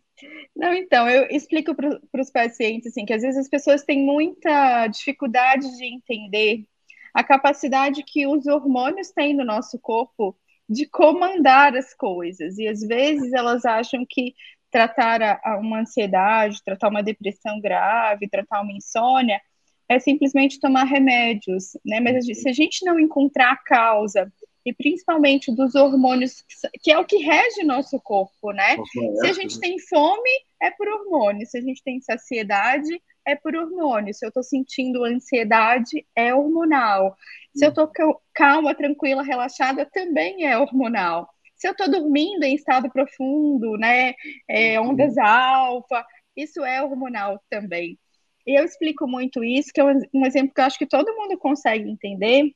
[0.55, 4.87] Não, então, eu explico para os pacientes assim, que às vezes as pessoas têm muita
[4.89, 6.65] dificuldade de entender
[7.15, 10.37] a capacidade que os hormônios têm no nosso corpo
[10.69, 12.59] de comandar as coisas.
[12.59, 14.35] E às vezes elas acham que
[14.71, 19.41] tratar a, uma ansiedade, tratar uma depressão grave, tratar uma insônia,
[19.89, 21.99] é simplesmente tomar remédios, né?
[21.99, 24.33] Mas se a gente não encontrar a causa
[24.65, 26.45] e principalmente dos hormônios,
[26.83, 28.77] que é o que rege nosso corpo, né?
[29.21, 31.47] Se a gente tem fome, é por hormônio.
[31.47, 34.13] Se a gente tem saciedade, é por hormônio.
[34.13, 37.17] Se eu estou sentindo ansiedade, é hormonal.
[37.55, 37.91] Se eu estou
[38.35, 41.29] calma, tranquila, relaxada, também é hormonal.
[41.57, 44.15] Se eu estou dormindo em estado profundo, né?
[44.49, 46.05] É, ondas alfa,
[46.37, 47.99] isso é hormonal também.
[48.47, 51.39] E eu explico muito isso, que é um exemplo que eu acho que todo mundo
[51.39, 52.51] consegue entender,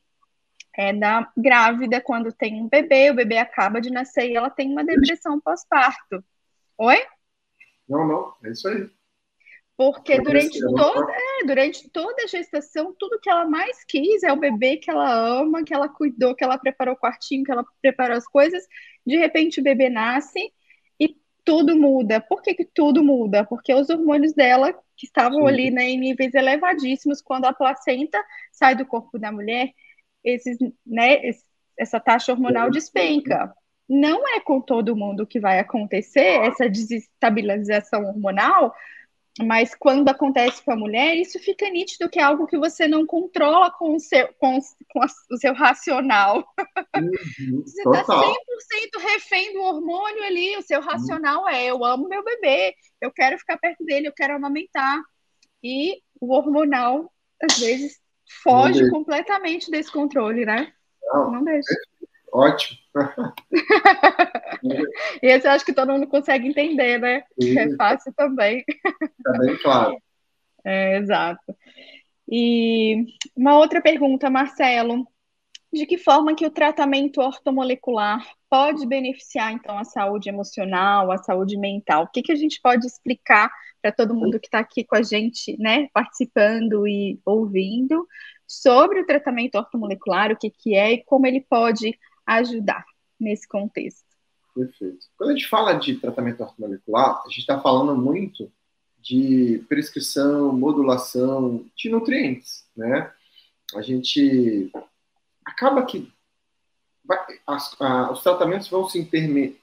[0.76, 4.70] é da grávida quando tem um bebê, o bebê acaba de nascer e ela tem
[4.70, 6.24] uma depressão pós-parto.
[6.78, 7.02] Oi?
[7.88, 8.90] Não, não, é isso aí.
[9.76, 14.36] Porque durante toda, é, durante toda a gestação, tudo que ela mais quis é o
[14.36, 18.16] bebê que ela ama, que ela cuidou, que ela preparou o quartinho, que ela preparou
[18.16, 18.64] as coisas.
[19.04, 20.52] De repente o bebê nasce
[20.98, 22.20] e tudo muda.
[22.20, 23.44] Por que, que tudo muda?
[23.44, 25.48] Porque os hormônios dela, que estavam Sim.
[25.48, 29.72] ali né, em níveis elevadíssimos, quando a placenta sai do corpo da mulher,
[30.24, 30.56] esses,
[30.86, 31.20] né,
[31.78, 33.54] essa taxa hormonal despenca.
[33.88, 38.74] Não é com todo mundo que vai acontecer essa desestabilização hormonal,
[39.42, 43.04] mas quando acontece com a mulher, isso fica nítido que é algo que você não
[43.04, 44.58] controla com o seu, com,
[44.90, 46.36] com o seu racional.
[46.96, 48.34] Uhum, você está 100%
[49.00, 51.48] refém do hormônio ali, o seu racional uhum.
[51.48, 55.02] é: eu amo meu bebê, eu quero ficar perto dele, eu quero amamentar.
[55.62, 57.98] E o hormonal, às vezes,
[58.42, 60.72] foge completamente desse controle, né?
[61.02, 61.74] Não, não deixa.
[62.32, 62.78] Ótimo.
[65.22, 67.24] e esse eu acho que todo mundo consegue entender, né?
[67.40, 67.58] Sim.
[67.58, 68.64] É fácil também.
[68.68, 70.02] Está bem claro.
[70.64, 71.56] É, exato.
[72.28, 73.04] E
[73.36, 75.06] uma outra pergunta, Marcelo.
[75.74, 81.58] De que forma que o tratamento ortomolecular pode beneficiar, então, a saúde emocional, a saúde
[81.58, 82.04] mental?
[82.04, 83.50] O que, que a gente pode explicar
[83.82, 88.06] para todo mundo que está aqui com a gente, né, participando e ouvindo,
[88.46, 92.84] sobre o tratamento ortomolecular, o que, que é e como ele pode ajudar
[93.18, 94.06] nesse contexto?
[94.54, 95.06] Perfeito.
[95.18, 98.48] Quando a gente fala de tratamento ortomolecular, a gente está falando muito
[99.00, 103.12] de prescrição, modulação de nutrientes, né?
[103.74, 104.70] A gente
[105.44, 106.12] acaba que
[107.04, 109.58] vai, as, a, os tratamentos vão se interme,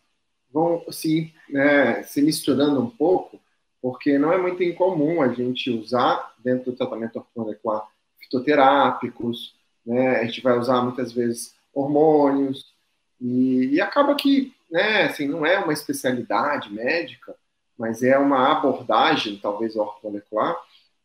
[0.52, 3.40] vão se, né, se misturando um pouco,
[3.82, 7.88] porque não é muito incomum a gente usar dentro do tratamento ortomolecular
[8.20, 10.18] fitoterápicos, né?
[10.20, 12.74] A gente vai usar muitas vezes hormônios
[13.20, 15.04] e, e acaba que, né?
[15.04, 17.36] Assim, não é uma especialidade médica,
[17.78, 20.56] mas é uma abordagem, talvez ortomolecular,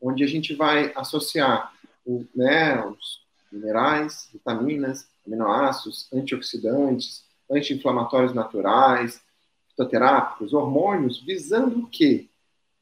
[0.01, 1.73] onde a gente vai associar
[2.05, 9.23] o, né, os minerais, vitaminas, aminoácidos, antioxidantes, anti-inflamatórios naturais,
[9.69, 12.29] fitoterápicos, hormônios, visando o quê?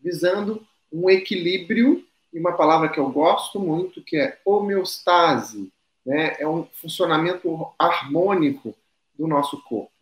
[0.00, 5.72] Visando um equilíbrio e uma palavra que eu gosto muito, que é homeostase,
[6.05, 6.37] né?
[6.38, 8.74] é um funcionamento harmônico
[9.16, 9.92] do nosso corpo.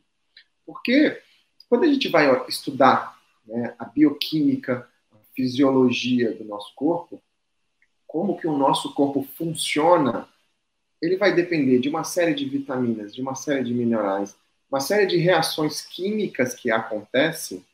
[0.67, 1.21] Porque
[1.69, 7.23] quando a gente vai estudar né, a bioquímica, a fisiologia do nosso corpo,
[8.07, 10.29] como que o nosso corpo funciona
[11.03, 14.37] ele vai depender de uma série de vitaminas, de uma série de minerais,
[14.71, 17.65] uma série de reações químicas que acontecem,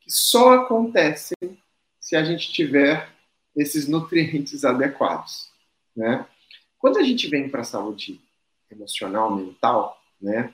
[0.00, 1.36] que só acontecem
[1.98, 3.08] se a gente tiver
[3.56, 5.50] esses nutrientes adequados,
[5.96, 6.26] né?
[6.78, 8.20] Quando a gente vem para a saúde
[8.70, 10.52] emocional, mental, né,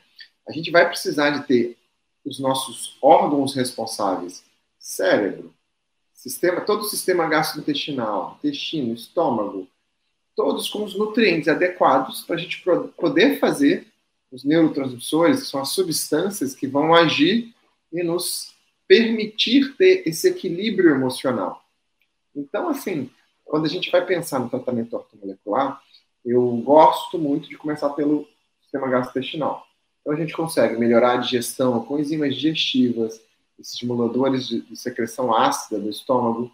[0.49, 1.77] a gente vai precisar de ter
[2.25, 4.45] os nossos órgãos responsáveis,
[4.79, 5.53] cérebro,
[6.12, 9.66] sistema, todo o sistema gastrointestinal, intestino, estômago,
[10.37, 12.62] todos com os nutrientes adequados para a gente
[12.97, 13.87] poder fazer
[14.31, 17.53] os neurotransmissores, que são as substâncias que vão agir
[17.93, 18.55] e nos
[18.87, 21.64] permitir ter esse equilíbrio emocional.
[22.35, 23.11] Então, assim,
[23.45, 25.81] quando a gente vai pensar no tratamento ortomolecular,
[26.25, 28.27] eu gosto muito de começar pelo
[28.62, 29.66] sistema gastrointestinal.
[30.01, 33.21] Então, a gente consegue melhorar a digestão com enzimas digestivas,
[33.59, 36.51] estimuladores de, secreção ácida do estômago.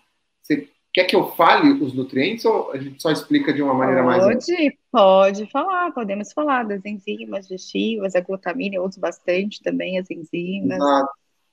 [0.97, 4.19] Quer que eu fale os nutrientes ou a gente só explica de uma maneira pode,
[4.19, 4.47] mais.
[4.47, 10.11] Pode, pode falar, podemos falar das enzimas digestivas, a glutamina, eu uso bastante também as
[10.11, 10.79] enzimas.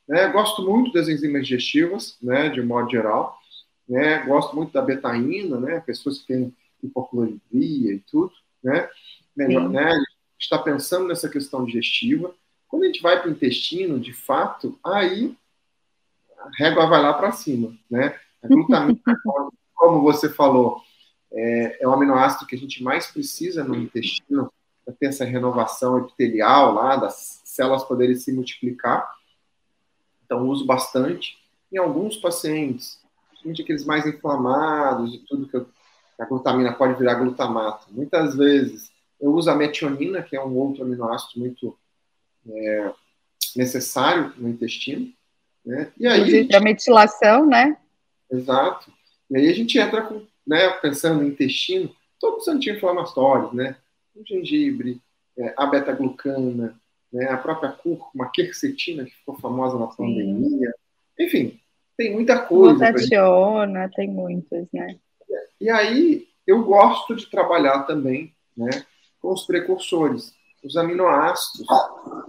[0.08, 3.38] Né, gosto muito das enzimas digestivas, né, de modo geral.
[3.86, 8.32] Né, gosto muito da betaína, né, pessoas que têm hipocloridria e tudo.
[8.64, 8.88] Né,
[9.36, 10.08] melhor, né, a gente
[10.40, 12.34] está pensando nessa questão digestiva.
[12.66, 15.36] Quando a gente vai para o intestino, de fato, aí
[16.40, 17.76] a régua vai lá para cima.
[17.92, 18.18] Né?
[18.48, 19.00] Glutamina,
[19.74, 20.82] como você falou,
[21.32, 24.52] é, é o aminoácido que a gente mais precisa no intestino
[24.86, 29.10] para ter essa renovação epitelial lá, das células poderem se multiplicar.
[30.26, 31.38] Então, uso bastante.
[31.72, 35.68] Em alguns pacientes, principalmente aqueles mais inflamados e tudo que eu,
[36.20, 37.88] a glutamina pode virar glutamato.
[37.92, 41.78] Muitas vezes eu uso a metionina, que é um outro aminoácido muito
[42.48, 42.94] é,
[43.56, 45.12] necessário no intestino.
[45.66, 45.92] Né?
[45.98, 47.78] E aí, a metilação, né?
[48.34, 48.92] Exato.
[49.30, 53.78] E aí a gente entra com, né, pensando no intestino, todos os anti-inflamatórios, né?
[54.16, 55.02] O gengibre,
[55.38, 56.80] é, a beta-glucana,
[57.12, 60.74] né, a própria cúrcuma, a quercetina, que ficou famosa na pandemia.
[61.20, 61.60] Enfim,
[61.98, 62.92] tem muita coisa.
[62.92, 64.98] Glutationa, tem muitas, né?
[65.60, 68.70] E aí eu gosto de trabalhar também né,
[69.22, 71.68] com os precursores, os aminoácidos,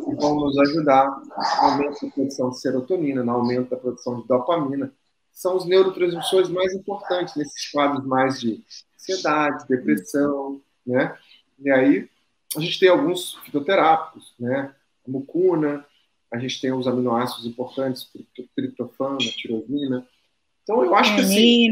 [0.05, 4.29] que vão nos ajudar no aumento da produção de serotonina, no aumento da produção de
[4.29, 4.93] dopamina.
[5.35, 11.17] São os neurotransmissores mais importantes nesses quadros mais de ansiedade, depressão, né?
[11.59, 12.09] E aí
[12.57, 14.75] a gente tem alguns fitoterápicos, né?
[15.07, 15.85] A mucuna,
[16.31, 18.09] a gente tem os aminoácidos importantes,
[18.55, 20.07] triptofano, tirosina.
[20.63, 21.71] Então eu acho que assim,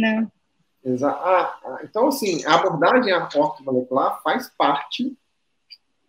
[1.05, 5.17] ah, ah, então, assim, a abordagem ortomolecular faz parte de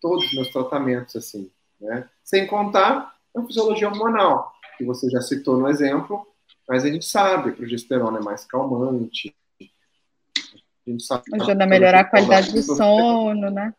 [0.02, 2.10] todos os meus tratamentos, assim, né?
[2.24, 6.28] Sem contar a fisiologia hormonal, que você já citou no exemplo,
[6.68, 9.36] mas a gente sabe que a progesterona é mais calmante.
[9.62, 13.74] A gente sabe Ajuda a melhorar a qualidade do sono, né?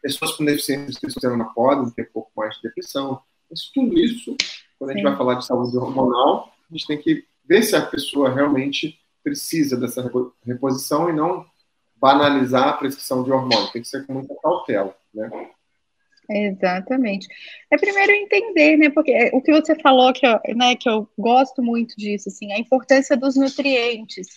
[0.00, 3.20] Pessoas com deficiência de testosterona podem ter um pouco mais de depressão.
[3.50, 4.36] Mas tudo isso,
[4.78, 5.08] quando a gente Sim.
[5.08, 9.76] vai falar de saúde hormonal, a gente tem que ver se a pessoa realmente precisa
[9.76, 10.08] dessa
[10.44, 11.46] reposição e não
[11.96, 13.72] banalizar a prescrição de hormônio.
[13.72, 15.30] Tem que ser com muita cautela, né?
[16.28, 17.28] Exatamente.
[17.70, 18.90] É primeiro entender, né?
[18.90, 22.58] Porque o que você falou que eu, né, que eu gosto muito disso, assim, a
[22.58, 24.28] importância dos nutrientes.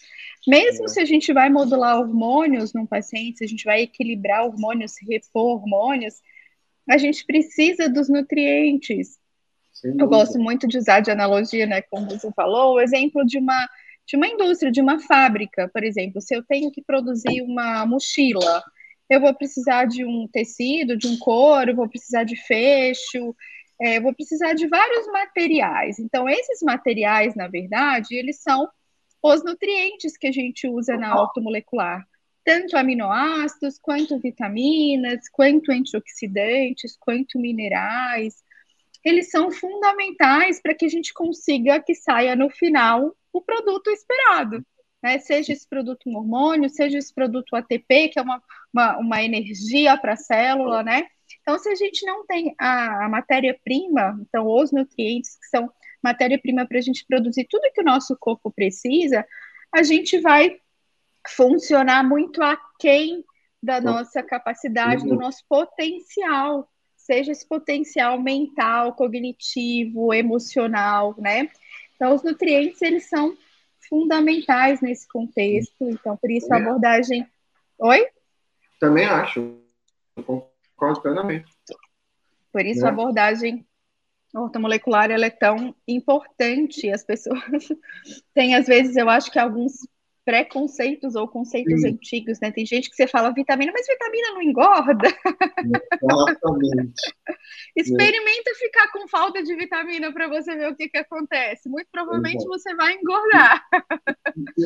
[0.46, 0.88] Mesmo é.
[0.88, 5.62] se a gente vai modular hormônios num paciente, se a gente vai equilibrar hormônios, repor
[5.62, 6.16] hormônios,
[6.90, 9.18] a gente precisa dos nutrientes.
[9.84, 11.82] Eu gosto muito de usar de analogia, né?
[11.84, 13.68] Como você falou, o exemplo de uma
[14.08, 18.64] de uma indústria, de uma fábrica, por exemplo, se eu tenho que produzir uma mochila,
[19.10, 23.36] eu vou precisar de um tecido, de um couro, vou precisar de fecho,
[23.80, 26.00] é, vou precisar de vários materiais.
[26.00, 28.68] Então, esses materiais, na verdade, eles são
[29.22, 32.06] os nutrientes que a gente usa na ortomolecular,
[32.44, 38.36] tanto aminoácidos, quanto vitaminas, quanto antioxidantes, quanto minerais.
[39.04, 44.66] Eles são fundamentais para que a gente consiga que saia no final o produto esperado.
[45.04, 45.20] Né?
[45.20, 48.42] Seja esse produto um hormônio, seja esse produto ATP, que é uma,
[48.74, 51.08] uma, uma energia para a célula, né?
[51.42, 55.72] Então, se a gente não tem a, a matéria-prima, então os nutrientes que são
[56.04, 59.26] matéria-prima para a gente produzir tudo que o nosso corpo precisa,
[59.74, 60.58] a gente vai
[61.28, 63.24] funcionar muito aquém
[63.62, 71.50] da nossa capacidade, do nosso potencial, seja esse potencial mental, cognitivo, emocional, né?
[71.96, 73.36] Então, os nutrientes, eles são
[73.90, 75.90] fundamentais nesse contexto.
[75.90, 77.26] Então, por isso a abordagem...
[77.80, 78.08] Oi?
[78.80, 79.60] Também acho.
[80.26, 81.52] concordo plenamente.
[82.52, 82.90] Por isso a né?
[82.90, 83.68] abordagem
[84.34, 86.90] ortomolecular ela é tão importante.
[86.90, 87.40] As pessoas
[88.34, 89.88] têm, às vezes, eu acho que alguns
[90.28, 91.92] preconceitos ou conceitos Sim.
[91.92, 92.52] antigos, né?
[92.52, 95.08] Tem gente que você fala vitamina, mas vitamina não engorda.
[96.04, 97.02] Exatamente.
[97.78, 101.70] Experimenta ficar com falta de vitamina para você ver o que, que acontece.
[101.70, 102.50] Muito provavelmente Exato.
[102.50, 103.66] você vai engordar.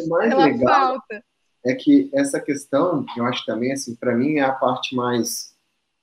[0.10, 1.24] Mais pela legal falta.
[1.66, 5.56] É que essa questão, eu acho também, assim, para mim é a parte mais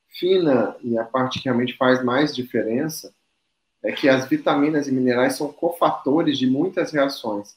[0.08, 3.12] fina e a parte que realmente faz mais diferença,
[3.82, 7.56] é que as vitaminas e minerais são cofatores de muitas reações.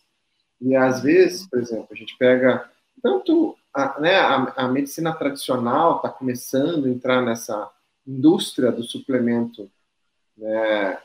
[0.59, 2.69] E às vezes, por exemplo, a gente pega
[3.01, 7.69] tanto a, né, a, a medicina tradicional está começando a entrar nessa
[8.05, 9.69] indústria do suplemento,
[10.37, 10.97] né,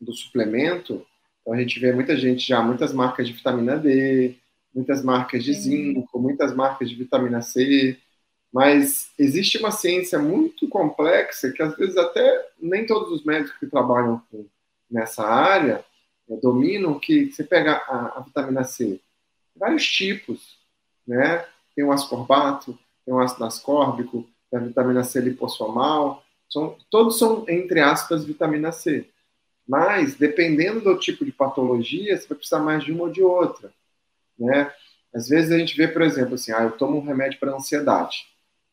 [0.00, 1.04] do suplemento.
[1.40, 4.36] Então a gente vê muita gente já, muitas marcas de vitamina D,
[4.74, 7.98] muitas marcas de zinco, muitas marcas de vitamina C,
[8.52, 13.66] mas existe uma ciência muito complexa que às vezes até nem todos os médicos que
[13.66, 14.22] trabalham
[14.90, 15.84] nessa área
[16.28, 19.00] é, dominam que você pega a, a vitamina C,
[19.56, 20.58] vários tipos,
[21.06, 21.46] né?
[21.74, 27.46] Tem o ascorbato, tem o ácido ascórbico, tem a vitamina C lipossomal, são, todos são,
[27.48, 29.08] entre aspas, vitamina C.
[29.66, 33.72] Mas, dependendo do tipo de patologia, você vai precisar mais de uma ou de outra,
[34.46, 34.72] né?
[35.14, 38.26] Às vezes a gente vê, por exemplo, assim, ah, eu tomo um remédio para ansiedade,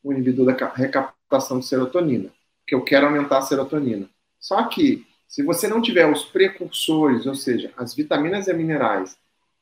[0.04, 2.30] um inibidor da recaptação de serotonina,
[2.62, 4.10] porque eu quero aumentar a serotonina.
[4.40, 9.18] Só que, se você não tiver os precursores, ou seja, as vitaminas e minerais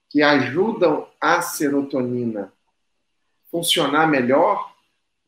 [0.10, 2.52] que ajudam a serotonina
[3.52, 4.72] funcionar melhor,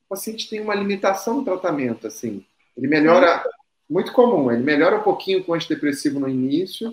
[0.06, 2.46] o paciente tem uma limitação no tratamento, assim.
[2.78, 3.44] Ele melhora,
[3.89, 6.92] muito comum, ele melhora um pouquinho com antidepressivo no início,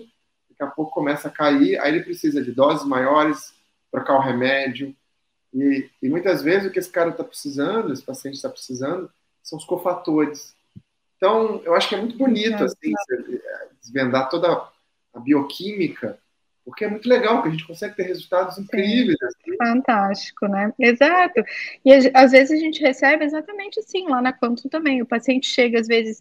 [0.49, 3.53] daqui a pouco começa a cair, aí ele precisa de doses maiores,
[3.91, 4.95] trocar o remédio,
[5.53, 9.09] e, e muitas vezes o que esse cara está precisando, esse paciente está precisando,
[9.41, 10.55] são os cofatores.
[11.15, 12.93] Então, eu acho que é muito bonito, assim,
[13.81, 14.69] desvendar toda
[15.13, 16.19] a bioquímica
[16.67, 19.15] porque é muito legal, que a gente consegue ter resultados incríveis.
[19.23, 19.55] Assim.
[19.55, 20.73] Fantástico, né?
[20.77, 21.41] Exato.
[21.85, 25.01] E às vezes a gente recebe exatamente assim, lá na Quantum também.
[25.01, 26.19] O paciente chega, às vezes,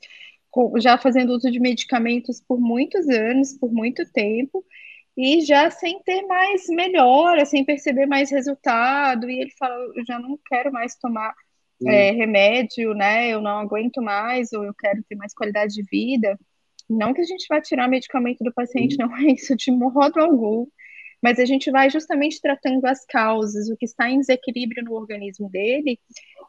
[0.79, 4.65] já fazendo uso de medicamentos por muitos anos, por muito tempo,
[5.17, 10.19] e já sem ter mais melhora, sem perceber mais resultado, e ele fala, eu já
[10.19, 11.35] não quero mais tomar
[11.87, 13.29] é, remédio, né?
[13.29, 16.39] Eu não aguento mais, ou eu quero ter mais qualidade de vida.
[16.89, 20.67] Não que a gente vai tirar medicamento do paciente, não é isso de modo algum,
[21.23, 25.51] mas a gente vai justamente tratando as causas, o que está em desequilíbrio no organismo
[25.51, 25.99] dele,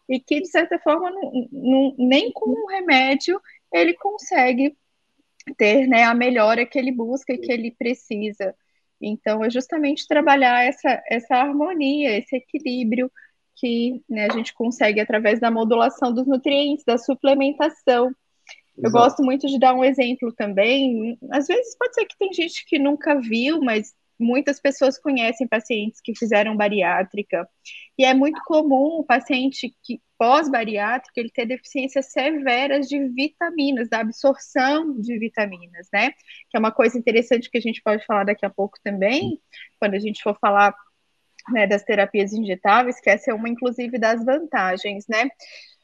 [0.10, 3.42] e que, de certa forma, não, não, nem com um remédio
[3.74, 4.76] ele consegue
[5.56, 8.56] ter né, a melhora que ele busca e que ele precisa.
[9.02, 13.12] Então, é justamente trabalhar essa, essa harmonia, esse equilíbrio
[13.56, 18.12] que né, a gente consegue através da modulação dos nutrientes, da suplementação.
[18.78, 21.18] Eu gosto muito de dar um exemplo também.
[21.32, 26.02] Às vezes pode ser que tem gente que nunca viu, mas muitas pessoas conhecem pacientes
[26.02, 27.48] que fizeram bariátrica.
[27.98, 34.00] E é muito comum o paciente que pós-bariátrica ele ter deficiências severas de vitaminas, da
[34.00, 36.12] absorção de vitaminas, né?
[36.50, 39.40] Que é uma coisa interessante que a gente pode falar daqui a pouco também,
[39.80, 40.74] quando a gente for falar
[41.52, 45.30] né, das terapias injetáveis, que essa é uma, inclusive, das vantagens, né?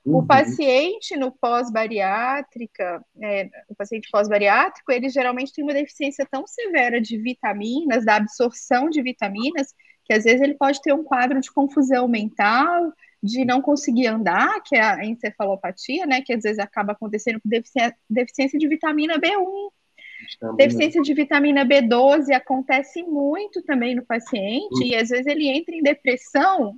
[0.05, 0.17] Uhum.
[0.17, 6.99] O paciente no pós-bariátrica, é, o paciente pós-bariátrico, ele geralmente tem uma deficiência tão severa
[6.99, 11.49] de vitaminas, da absorção de vitaminas, que às vezes ele pode ter um quadro de
[11.49, 16.91] confusão mental, de não conseguir andar, que é a encefalopatia, né, que às vezes acaba
[16.91, 19.71] acontecendo com deficiência, deficiência de vitamina B1.
[20.57, 24.83] Deficiência de vitamina B12 acontece muito também no paciente, uhum.
[24.83, 26.77] e às vezes ele entra em depressão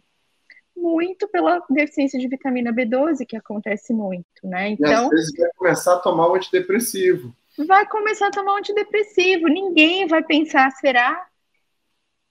[0.75, 4.69] muito pela deficiência de vitamina B12, que acontece muito, né?
[4.69, 7.35] Então, e às então vezes vai começar a tomar um antidepressivo.
[7.65, 9.47] Vai começar a tomar um antidepressivo.
[9.47, 11.25] Ninguém vai pensar, será?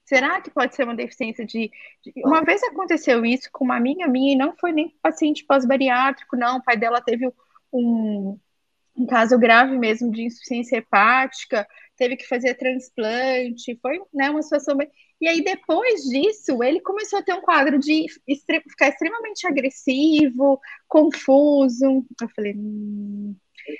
[0.05, 1.71] Será que pode ser uma deficiência de.
[2.19, 6.59] Uma vez aconteceu isso com uma amiga minha, e não foi nem paciente pós-bariátrico, não.
[6.59, 7.33] O pai dela teve
[7.73, 8.39] um,
[8.95, 14.77] um caso grave mesmo de insuficiência hepática, teve que fazer transplante, foi né, uma situação
[14.77, 14.91] bem.
[15.21, 18.07] E aí, depois disso, ele começou a ter um quadro de
[18.69, 22.05] ficar extremamente agressivo, confuso.
[22.21, 23.35] Eu falei, hum,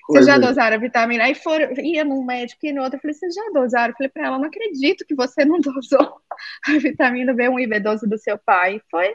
[0.09, 1.25] vocês já dosaram a vitamina?
[1.25, 3.91] Aí foram, ia num médico e no outro, eu falei, vocês já dosaram?
[3.93, 6.21] Eu falei para ela, não acredito que você não dosou
[6.67, 8.81] a vitamina B1 e B12 do seu pai.
[8.91, 9.15] Foi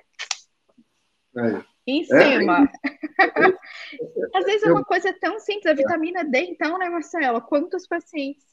[1.38, 1.64] Aí.
[1.88, 2.70] em cima.
[2.86, 3.20] É.
[4.38, 7.42] Às vezes é uma coisa tão simples, a vitamina D, então, né, Marcela?
[7.42, 8.50] Quantos pacientes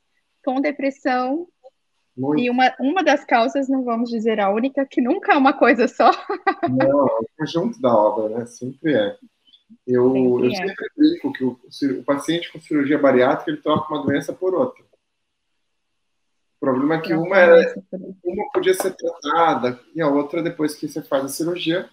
[0.47, 1.49] com depressão
[2.16, 2.42] muito.
[2.42, 5.86] E uma, uma das causas, não vamos dizer a única, que nunca é uma coisa
[5.86, 6.11] só.
[6.70, 8.47] Não, é o conjunto da obra, né?
[8.47, 9.18] Sempre é.
[9.86, 10.55] Eu sempre, eu é.
[10.55, 11.61] sempre brinco que o,
[12.01, 14.82] o, paciente com cirurgia bariátrica ele troca uma doença por outra.
[16.57, 17.74] O problema é que uma, era,
[18.24, 21.90] uma podia ser tratada e a outra, depois que você faz a cirurgia,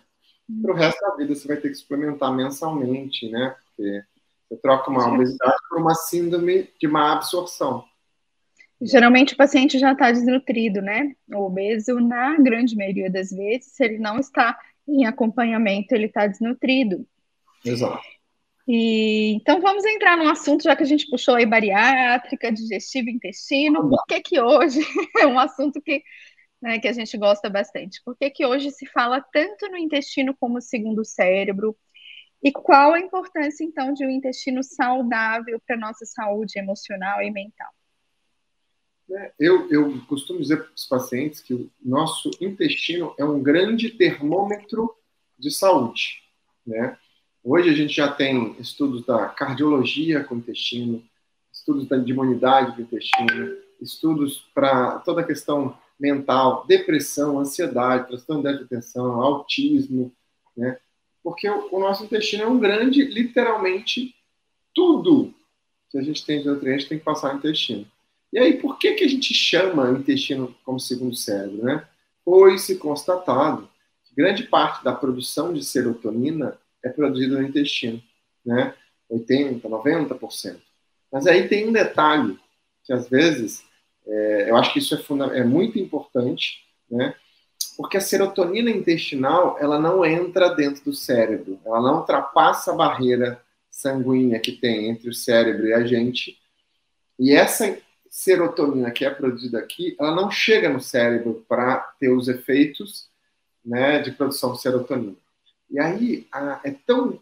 [0.61, 3.55] para o resto da vida você vai ter que suplementar mensalmente, né?
[3.65, 4.03] Porque
[4.49, 7.83] Você troca uma obesidade por uma síndrome de má absorção.
[8.85, 11.13] Geralmente o paciente já está desnutrido, né?
[11.33, 14.57] O obeso, na grande maioria das vezes, se ele não está
[14.87, 17.07] em acompanhamento, ele está desnutrido.
[17.65, 18.03] Exato.
[18.67, 23.89] E, então vamos entrar num assunto, já que a gente puxou aí bariátrica, digestivo, intestino,
[23.89, 24.79] por que que hoje
[25.19, 26.01] é um assunto que,
[26.61, 28.01] né, que a gente gosta bastante?
[28.05, 31.75] Por que que hoje se fala tanto no intestino como segundo cérebro?
[32.41, 37.31] E qual a importância, então, de um intestino saudável para a nossa saúde emocional e
[37.31, 37.71] mental?
[39.39, 44.95] Eu, eu costumo dizer para os pacientes que o nosso intestino é um grande termômetro
[45.37, 46.23] de saúde,
[46.65, 46.97] né?
[47.43, 51.03] Hoje a gente já tem estudos da cardiologia com o intestino,
[51.51, 58.63] estudos da imunidade do intestino, estudos para toda a questão mental, depressão, ansiedade, transtorno de
[58.63, 60.11] atenção, autismo,
[60.55, 60.79] né?
[61.21, 64.15] Porque o, o, nosso intestino é um grande, literalmente,
[64.73, 65.33] tudo
[65.89, 67.85] que a gente tem de nutrientes tem que passar no intestino.
[68.33, 71.87] E aí, por que, que a gente chama o intestino como segundo cérebro, né?
[72.25, 73.69] Foi-se constatado
[74.03, 78.01] que grande parte da produção de serotonina é produzido no intestino,
[78.43, 78.73] né?
[79.07, 80.57] 80, 90%.
[81.11, 82.39] Mas aí tem um detalhe
[82.83, 83.63] que às vezes
[84.07, 87.13] é, eu acho que isso é, é muito importante, né?
[87.77, 93.39] Porque a serotonina intestinal ela não entra dentro do cérebro, ela não ultrapassa a barreira
[93.69, 96.35] sanguínea que tem entre o cérebro e a gente.
[97.19, 97.77] E essa
[98.13, 103.09] serotonina que é produzida aqui, ela não chega no cérebro para ter os efeitos
[103.65, 105.15] né, de produção de serotonina.
[105.67, 107.19] E aí a, é, tão,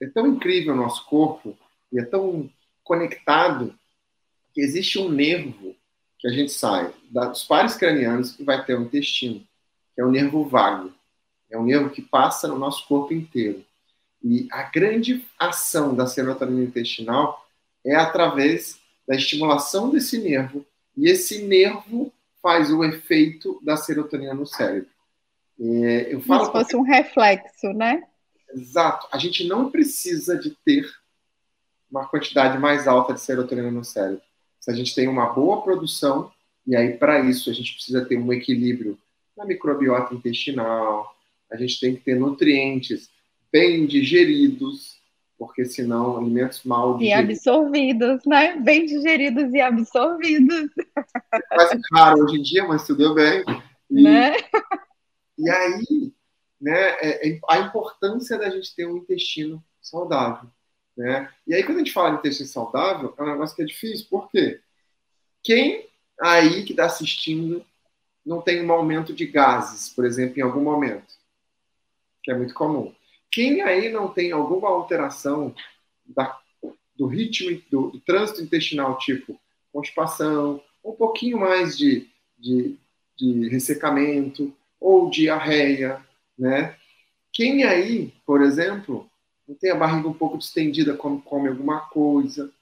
[0.00, 1.54] é tão incrível o nosso corpo
[1.92, 2.50] e é tão
[2.82, 3.78] conectado
[4.54, 5.76] que existe um nervo
[6.18, 9.46] que a gente sai dos pares cranianos que vai ter o intestino,
[9.94, 10.90] que é o nervo vago.
[11.50, 13.62] É um nervo que passa no nosso corpo inteiro.
[14.22, 17.46] E a grande ação da serotonina intestinal
[17.84, 20.64] é através da estimulação desse nervo,
[20.96, 24.90] e esse nervo faz o efeito da serotonina no cérebro.
[25.60, 26.76] É, eu falo Como se fosse porque...
[26.76, 28.02] um reflexo, né?
[28.52, 29.08] Exato.
[29.10, 30.88] A gente não precisa de ter
[31.90, 34.22] uma quantidade mais alta de serotonina no cérebro.
[34.60, 36.32] Se a gente tem uma boa produção,
[36.66, 38.98] e aí para isso a gente precisa ter um equilíbrio
[39.36, 41.14] na microbiota intestinal,
[41.50, 43.10] a gente tem que ter nutrientes
[43.52, 44.93] bem digeridos,
[45.38, 47.28] porque senão alimentos mal digeridos.
[47.28, 48.56] E absorvidos, né?
[48.60, 50.70] Bem digeridos e absorvidos.
[51.32, 53.44] É quase raro hoje em dia, mas tudo bem.
[53.90, 54.36] E, né?
[55.36, 56.12] E aí,
[56.60, 60.48] né, é, é, a importância da gente ter um intestino saudável.
[60.96, 61.28] Né?
[61.46, 64.06] E aí, quando a gente fala de intestino saudável, é um negócio que é difícil.
[64.08, 64.60] Por quê?
[65.42, 65.88] Quem
[66.20, 67.64] aí que está assistindo
[68.24, 71.14] não tem um aumento de gases, por exemplo, em algum momento?
[72.22, 72.94] Que é muito comum.
[73.34, 75.52] Quem aí não tem alguma alteração
[76.06, 76.38] da,
[76.94, 79.36] do ritmo do, do, trânsito intestinal, tipo
[79.72, 82.08] constipação, um pouquinho mais de,
[82.38, 82.78] de,
[83.16, 86.00] de ressecamento, ou diarreia,
[86.38, 86.76] né?
[87.32, 89.10] Quem aí, por exemplo,
[89.48, 92.52] não tem a barriga um pouco distendida quando come alguma coisa,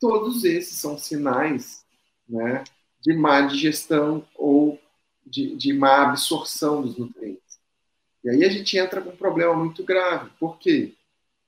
[0.00, 1.84] todos esses são sinais,
[2.26, 2.64] né,
[3.02, 4.80] de má digestão ou
[5.26, 7.47] de, de má absorção dos nutrientes.
[8.24, 10.30] E aí a gente entra com um problema muito grave.
[10.38, 10.94] Por quê?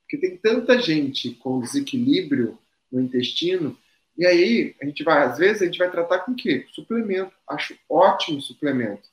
[0.02, 2.58] Porque tem tanta gente com desequilíbrio
[2.90, 3.76] no intestino
[4.20, 6.66] e aí a gente vai, às vezes, a gente vai tratar com o quê?
[6.72, 7.32] Suplemento.
[7.48, 9.08] Acho ótimo suplemento.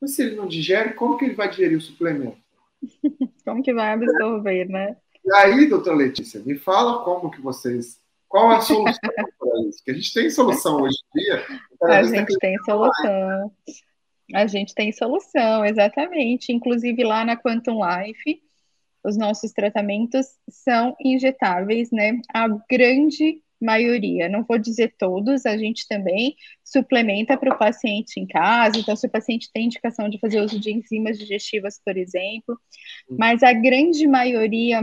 [0.00, 2.38] Mas se ele não digere, como que ele vai digerir o suplemento?
[3.46, 4.96] como que vai absorver, né?
[5.24, 8.00] E aí, doutora Letícia, me fala como que vocês.
[8.28, 8.98] Qual é a solução
[9.38, 9.84] para isso?
[9.84, 11.46] Que a gente tem solução hoje em dia.
[11.82, 13.52] A gente tem solução.
[14.32, 16.52] A gente tem solução, exatamente.
[16.52, 18.42] Inclusive lá na Quantum Life,
[19.04, 22.20] os nossos tratamentos são injetáveis, né?
[22.32, 28.26] A grande maioria, não vou dizer todos, a gente também suplementa para o paciente em
[28.26, 32.58] casa, então se o paciente tem indicação de fazer uso de enzimas digestivas, por exemplo,
[33.08, 34.82] mas a grande maioria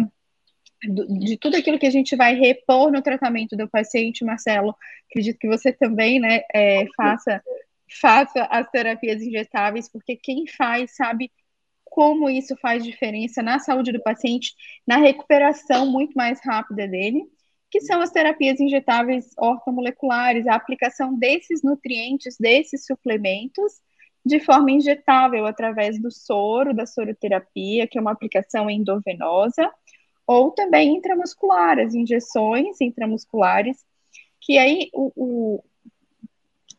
[0.81, 4.73] de tudo aquilo que a gente vai repor no tratamento do paciente, Marcelo,
[5.09, 7.43] acredito que você também, né, é, faça,
[7.89, 11.31] faça as terapias injetáveis, porque quem faz sabe
[11.85, 14.53] como isso faz diferença na saúde do paciente,
[14.85, 17.23] na recuperação muito mais rápida dele
[17.69, 23.73] que são as terapias injetáveis ortomoleculares, a aplicação desses nutrientes, desses suplementos,
[24.25, 29.71] de forma injetável através do soro, da soroterapia, que é uma aplicação endovenosa,
[30.25, 33.77] ou também intramuscular, as injeções intramusculares,
[34.41, 35.63] que aí o, o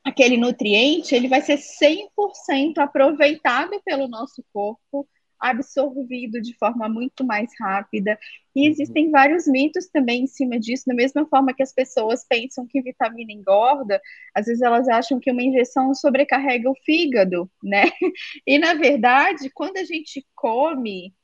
[0.04, 5.08] aquele nutriente ele vai ser 100% aproveitado pelo nosso corpo
[5.40, 8.18] absorvido de forma muito mais rápida.
[8.54, 8.70] E uhum.
[8.70, 12.82] existem vários mitos também em cima disso, da mesma forma que as pessoas pensam que
[12.82, 14.00] vitamina engorda,
[14.34, 17.84] às vezes elas acham que uma injeção sobrecarrega o fígado, né?
[18.46, 21.14] E na verdade, quando a gente come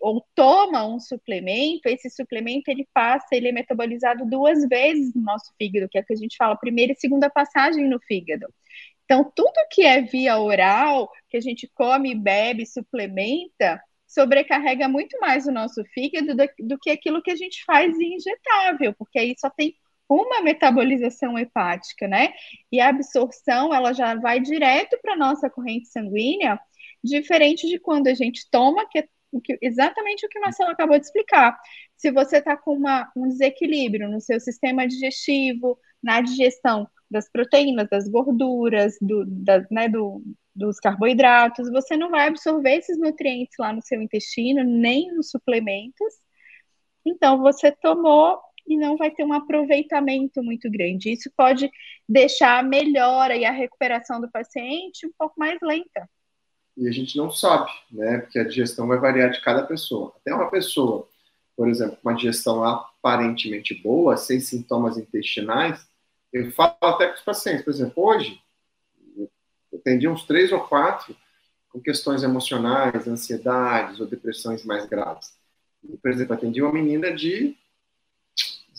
[0.00, 5.52] ou toma um suplemento, esse suplemento ele passa, ele é metabolizado duas vezes no nosso
[5.58, 8.46] fígado, que é o que a gente fala, primeira e segunda passagem no fígado.
[9.04, 15.46] Então, tudo que é via oral, que a gente come, bebe, suplementa, sobrecarrega muito mais
[15.46, 19.50] o nosso fígado do, do que aquilo que a gente faz injetável, porque aí só
[19.50, 19.74] tem
[20.08, 22.32] uma metabolização hepática, né?
[22.70, 26.58] E a absorção, ela já vai direto para a nossa corrente sanguínea,
[27.02, 29.08] diferente de quando a gente toma, que é
[29.60, 31.58] exatamente o que o Marcelo acabou de explicar.
[31.96, 37.88] Se você está com uma, um desequilíbrio no seu sistema digestivo, na digestão das proteínas,
[37.88, 40.22] das gorduras, do, da, né, do,
[40.54, 46.14] dos carboidratos, você não vai absorver esses nutrientes lá no seu intestino, nem nos suplementos.
[47.04, 51.12] Então, você tomou e não vai ter um aproveitamento muito grande.
[51.12, 51.70] Isso pode
[52.08, 56.08] deixar a melhora e a recuperação do paciente um pouco mais lenta
[56.76, 58.18] e a gente não sabe, né?
[58.18, 60.12] Porque a digestão vai variar de cada pessoa.
[60.16, 61.08] Até uma pessoa,
[61.56, 65.86] por exemplo, com uma digestão aparentemente boa, sem sintomas intestinais,
[66.32, 68.40] eu falo até com os pacientes, por exemplo, hoje,
[69.16, 69.30] eu
[69.78, 71.16] atendi uns três ou quatro
[71.68, 75.32] com questões emocionais, ansiedades ou depressões mais graves.
[76.00, 77.56] Por exemplo, atendi uma menina de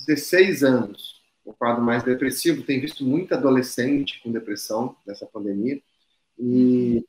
[0.05, 2.63] 16 anos, um quadro mais depressivo.
[2.63, 5.81] Tem visto muita adolescente com depressão nessa pandemia.
[6.37, 7.05] E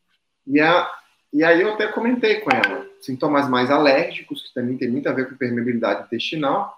[0.47, 0.91] e, a,
[1.33, 5.13] e aí eu até comentei com ela, sintomas mais alérgicos, que também tem muito a
[5.13, 6.77] ver com permeabilidade intestinal.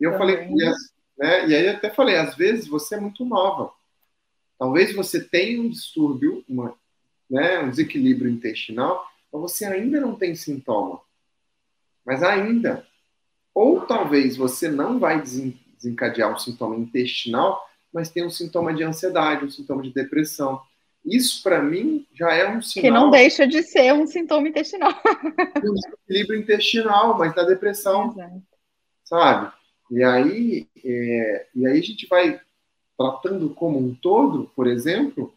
[0.00, 0.18] E eu também.
[0.18, 0.76] falei, e, as,
[1.18, 3.72] né, e aí eu até falei, às vezes você é muito nova.
[4.58, 6.74] Talvez você tenha um distúrbio, uma,
[7.30, 11.00] né, um desequilíbrio intestinal, mas você ainda não tem sintoma.
[12.04, 12.86] Mas ainda.
[13.54, 17.60] Ou talvez você não vai desencadear um sintoma intestinal,
[17.92, 20.60] mas tem um sintoma de ansiedade, um sintoma de depressão.
[21.04, 22.82] Isso, para mim, já é um sinal.
[22.82, 24.92] Que não deixa de ser um sintoma intestinal.
[25.64, 28.10] um desequilíbrio intestinal, mas da depressão.
[28.10, 28.42] Exato.
[29.04, 29.52] Sabe?
[29.90, 32.40] E aí, é, e aí a gente vai
[32.96, 35.32] tratando como um todo, por exemplo,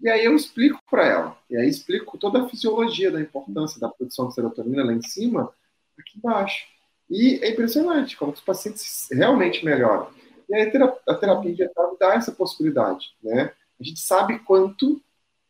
[0.00, 1.38] e aí eu explico para ela.
[1.50, 5.52] E aí explico toda a fisiologia da importância da produção de serotonina lá em cima,
[5.98, 6.66] aqui embaixo.
[7.08, 10.08] E é impressionante como os pacientes realmente melhoram.
[10.48, 10.70] E aí
[11.08, 13.52] a terapia injetável dá essa possibilidade, né?
[13.80, 15.00] A gente sabe quanto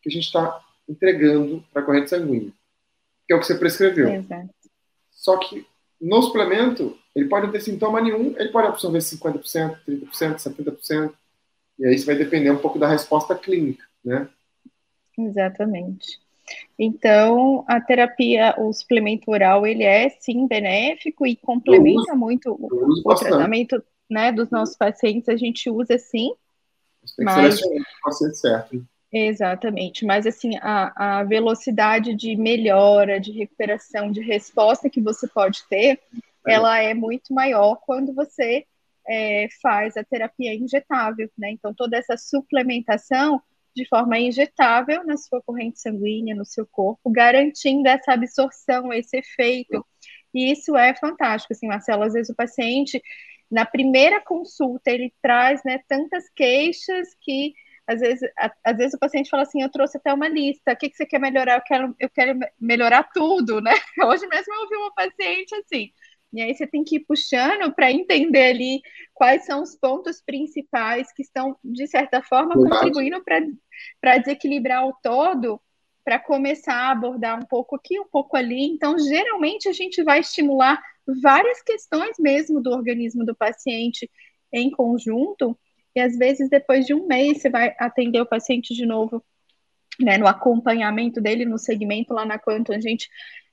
[0.06, 2.52] que a gente está entregando para a corrente sanguínea,
[3.26, 4.08] que é o que você prescreveu.
[4.08, 4.50] Exato.
[5.10, 5.66] Só que
[6.00, 11.12] no suplemento, ele pode não ter sintoma nenhum, ele pode absorver 50%, 30%, 70%,
[11.78, 14.28] e aí isso vai depender um pouco da resposta clínica, né?
[15.18, 16.20] Exatamente.
[16.78, 23.02] Então, a terapia, o suplemento oral, ele é sim benéfico e complementa uso, muito o,
[23.04, 26.32] o tratamento né, dos nossos pacientes, a gente usa sim.
[27.02, 27.58] Você tem que mas...
[27.58, 28.86] selecionar o paciente certo.
[29.12, 35.66] Exatamente, mas assim, a, a velocidade de melhora, de recuperação, de resposta que você pode
[35.68, 36.00] ter,
[36.46, 36.52] é.
[36.52, 38.66] ela é muito maior quando você
[39.08, 41.50] é, faz a terapia injetável, né?
[41.50, 43.40] Então, toda essa suplementação
[43.74, 49.86] de forma injetável na sua corrente sanguínea, no seu corpo, garantindo essa absorção, esse efeito.
[50.34, 52.02] E isso é fantástico, assim, Marcelo.
[52.02, 53.02] Às vezes o paciente,
[53.50, 57.52] na primeira consulta, ele traz né, tantas queixas que
[57.86, 60.76] às vezes, a, às vezes o paciente fala assim, eu trouxe até uma lista, o
[60.76, 61.56] que, que você quer melhorar?
[61.56, 63.72] Eu quero, eu quero melhorar tudo, né?
[64.04, 65.92] Hoje mesmo eu ouvi uma paciente assim,
[66.32, 68.82] e aí você tem que ir puxando para entender ali
[69.14, 73.22] quais são os pontos principais que estão, de certa forma, contribuindo
[74.00, 75.60] para desequilibrar o todo,
[76.04, 78.66] para começar a abordar um pouco aqui, um pouco ali.
[78.66, 80.80] Então, geralmente, a gente vai estimular
[81.22, 84.10] várias questões mesmo do organismo do paciente
[84.52, 85.58] em conjunto,
[85.96, 89.24] e às vezes depois de um mês você vai atender o paciente de novo,
[89.98, 93.08] né, no acompanhamento dele, no segmento lá na Quanto, a gente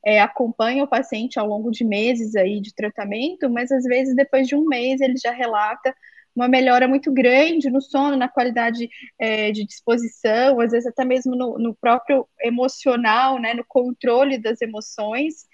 [0.05, 4.45] é, acompanha o paciente ao longo de meses aí de tratamento, mas às vezes depois
[4.45, 5.95] de um mês ele já relata
[6.35, 11.35] uma melhora muito grande no sono, na qualidade é, de disposição, às vezes até mesmo
[11.35, 15.45] no, no, próprio emocional, né, no controle das emoções.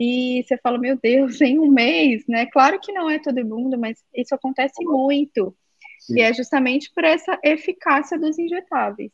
[0.00, 2.46] E você fala, meu Deus, em um mês, né?
[2.46, 5.54] Claro que não é todo mundo, mas isso acontece muito.
[6.02, 6.18] Sim.
[6.18, 9.12] E é justamente por essa eficácia dos injetáveis.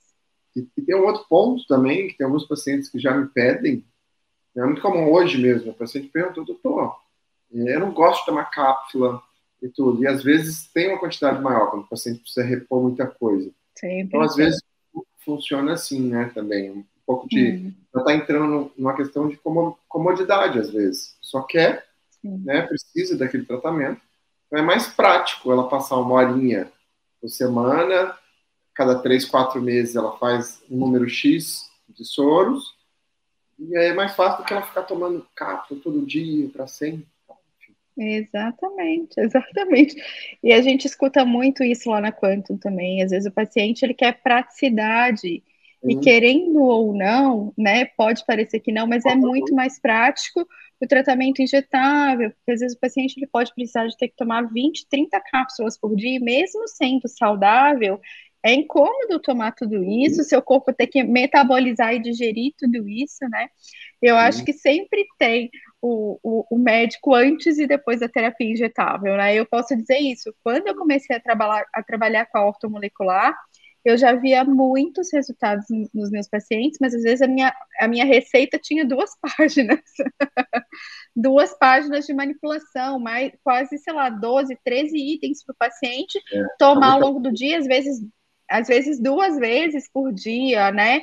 [0.56, 3.84] E, e, tem um outro ponto também, que tem alguns pacientes que já me pedem,
[4.56, 6.96] é muito comum hoje mesmo, o paciente pergunta, doutor,
[7.52, 9.22] eu não gosto de tomar cápsula
[9.62, 13.06] e tudo, e às vezes tem uma quantidade maior, quando o paciente precisa repor muita
[13.06, 13.50] coisa.
[13.74, 14.04] Sempre.
[14.04, 14.62] Então, às vezes,
[15.18, 16.70] funciona assim, né, também.
[16.70, 17.50] O pouco de.
[17.50, 17.74] Uhum.
[17.94, 19.38] Já está entrando numa questão de
[19.88, 21.16] comodidade, às vezes.
[21.20, 21.86] Só quer,
[22.24, 24.00] né, precisa daquele tratamento.
[24.46, 26.72] Então é mais prático ela passar uma horinha
[27.20, 28.16] por semana,
[28.74, 32.76] cada três, quatro meses ela faz um número X de soros,
[33.58, 37.06] e aí é mais fácil do que ela ficar tomando cápsula todo dia, para sempre.
[37.96, 39.96] Exatamente, exatamente.
[40.40, 43.02] E a gente escuta muito isso lá na Quantum também.
[43.02, 45.42] Às vezes o paciente ele quer praticidade.
[45.84, 47.84] E querendo ou não, né?
[47.96, 50.46] Pode parecer que não, mas é muito mais prático
[50.80, 54.42] o tratamento injetável, porque às vezes o paciente ele pode precisar de ter que tomar
[54.42, 58.00] 20, 30 cápsulas por dia, e mesmo sendo saudável,
[58.42, 63.48] é incômodo tomar tudo isso, seu corpo tem que metabolizar e digerir tudo isso, né?
[64.00, 65.50] Eu acho que sempre tem
[65.82, 69.34] o, o, o, médico antes e depois da terapia injetável, né?
[69.34, 70.32] Eu posso dizer isso.
[70.42, 73.36] Quando eu comecei a trabalhar, a trabalhar com a ortomolecular,
[73.88, 75.64] eu já via muitos resultados
[75.94, 79.80] nos meus pacientes, mas às vezes a minha, a minha receita tinha duas páginas.
[81.16, 86.44] duas páginas de manipulação, mais, quase, sei lá, 12, 13 itens para o paciente é,
[86.58, 88.06] tomar ao longo do dia, às vezes,
[88.50, 91.00] às vezes duas vezes por dia, né?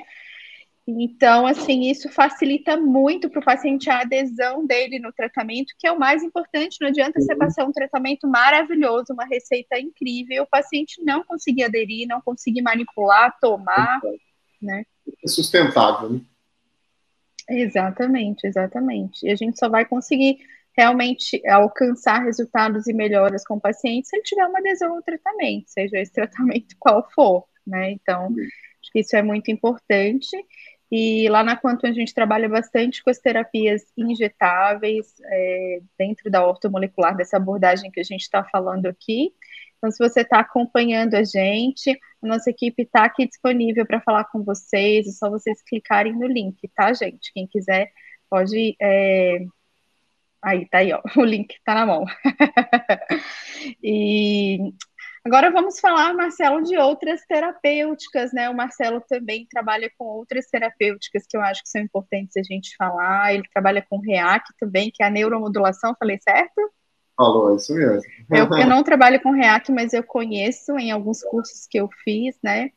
[0.87, 5.91] Então, assim, isso facilita muito para o paciente a adesão dele no tratamento, que é
[5.91, 6.77] o mais importante.
[6.79, 12.07] Não adianta você passar um tratamento maravilhoso, uma receita incrível, o paciente não conseguir aderir,
[12.07, 13.99] não conseguir manipular, tomar,
[14.61, 14.85] né?
[15.23, 16.21] É sustentável, né?
[17.49, 19.25] Exatamente, exatamente.
[19.25, 20.37] E a gente só vai conseguir
[20.77, 25.67] realmente alcançar resultados e melhoras com o paciente se ele tiver uma adesão ao tratamento,
[25.67, 27.91] seja esse tratamento qual for, né?
[27.91, 30.35] Então, acho que isso é muito importante.
[30.91, 36.45] E lá na Quantum a gente trabalha bastante com as terapias injetáveis, é, dentro da
[36.45, 39.33] ortomolecular, dessa abordagem que a gente está falando aqui.
[39.77, 41.91] Então, se você está acompanhando a gente,
[42.23, 46.27] a nossa equipe está aqui disponível para falar com vocês, é só vocês clicarem no
[46.27, 47.31] link, tá, gente?
[47.33, 47.91] Quem quiser
[48.29, 48.75] pode.
[48.81, 49.45] É...
[50.41, 52.05] Aí, tá aí, ó, o link está na mão.
[53.83, 54.73] e
[55.25, 58.47] Agora vamos falar, Marcelo, de outras terapêuticas, né?
[58.47, 62.75] O Marcelo também trabalha com outras terapêuticas que eu acho que são importantes a gente
[62.77, 63.33] falar.
[63.33, 66.61] Ele trabalha com REAC também, que é a neuromodulação, falei certo?
[67.17, 68.03] Falou, isso mesmo.
[68.29, 72.37] Eu, eu não trabalho com REAC, mas eu conheço em alguns cursos que eu fiz,
[72.43, 72.69] né?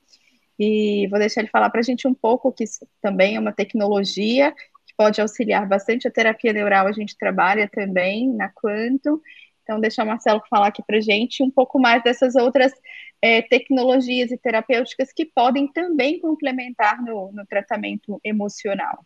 [0.58, 3.52] E vou deixar ele falar para a gente um pouco, que isso também é uma
[3.52, 4.52] tecnologia
[4.86, 9.20] que pode auxiliar bastante a terapia neural, a gente trabalha também na Quantum.
[9.68, 12.72] Então, deixar o Marcelo falar aqui para gente um pouco mais dessas outras
[13.20, 19.04] é, tecnologias e terapêuticas que podem também complementar no, no tratamento emocional.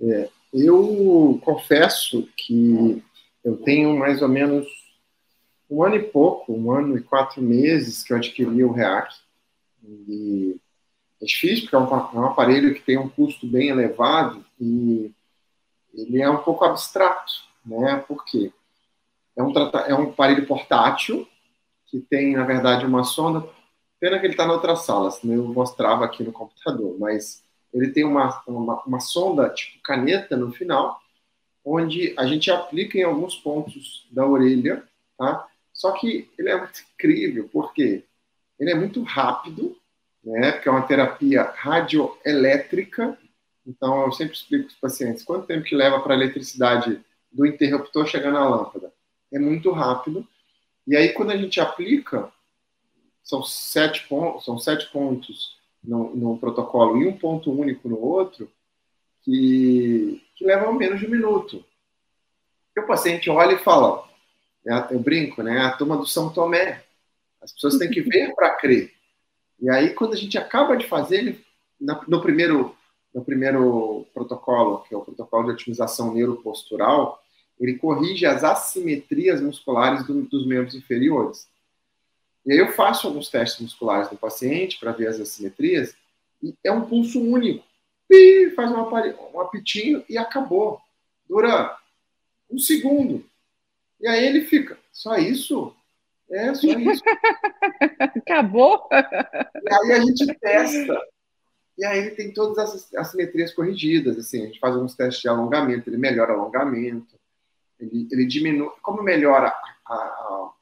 [0.00, 3.02] É, eu confesso que
[3.42, 4.68] eu tenho mais ou menos
[5.68, 9.12] um ano e pouco, um ano e quatro meses que eu adquiri o REAC.
[10.06, 10.54] E
[11.20, 15.10] é difícil, porque é um, é um aparelho que tem um custo bem elevado e
[15.92, 17.32] ele é um pouco abstrato,
[17.66, 17.96] né?
[18.06, 18.52] Por quê?
[19.36, 19.52] É um,
[19.86, 21.26] é um aparelho portátil
[21.86, 23.46] que tem, na verdade, uma sonda.
[24.00, 26.96] Pena que ele está na outra sala, senão eu mostrava aqui no computador.
[26.98, 31.00] Mas ele tem uma, uma, uma sonda tipo caneta no final,
[31.64, 34.82] onde a gente aplica em alguns pontos da orelha,
[35.16, 35.46] tá?
[35.72, 38.04] Só que ele é muito incrível, porque
[38.58, 39.76] ele é muito rápido,
[40.24, 40.52] né?
[40.52, 43.18] Porque é uma terapia radioelétrica.
[43.66, 47.46] Então, eu sempre explico para os pacientes quanto tempo que leva para a eletricidade do
[47.46, 48.91] interruptor chegar na lâmpada
[49.32, 50.26] é muito rápido.
[50.86, 52.30] E aí, quando a gente aplica,
[53.22, 58.50] são sete pontos, são sete pontos no, no protocolo e um ponto único no outro,
[59.22, 61.64] que, que levam menos de um minuto.
[62.76, 64.08] E o paciente olha e fala,
[64.66, 65.60] é eu brinco, né?
[65.60, 66.84] A turma do São Tomé.
[67.40, 68.92] As pessoas têm que ver para crer.
[69.60, 71.44] E aí, quando a gente acaba de fazer,
[71.80, 72.76] no, primeiro,
[73.14, 77.21] no primeiro protocolo, que é o protocolo de otimização neuropostural,
[77.62, 81.48] ele corrige as assimetrias musculares do, dos membros inferiores.
[82.44, 85.94] E aí eu faço alguns testes musculares no paciente para ver as assimetrias,
[86.42, 87.64] e é um pulso único.
[88.10, 90.80] E faz um, um apitinho e acabou.
[91.28, 91.76] Dura
[92.50, 93.24] um segundo.
[94.00, 95.72] E aí ele fica, só isso?
[96.28, 97.02] É, só isso.
[98.00, 98.88] Acabou?
[98.90, 101.00] E aí a gente testa.
[101.78, 104.18] E aí ele tem todas as assimetrias corrigidas.
[104.18, 107.21] Assim, a gente faz alguns testes de alongamento, ele melhora o alongamento
[107.82, 109.54] ele, ele diminui, como melhora
[109.86, 110.52] a, a,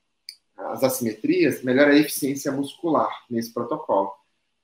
[0.73, 4.13] as assimetrias, melhora a eficiência muscular nesse protocolo.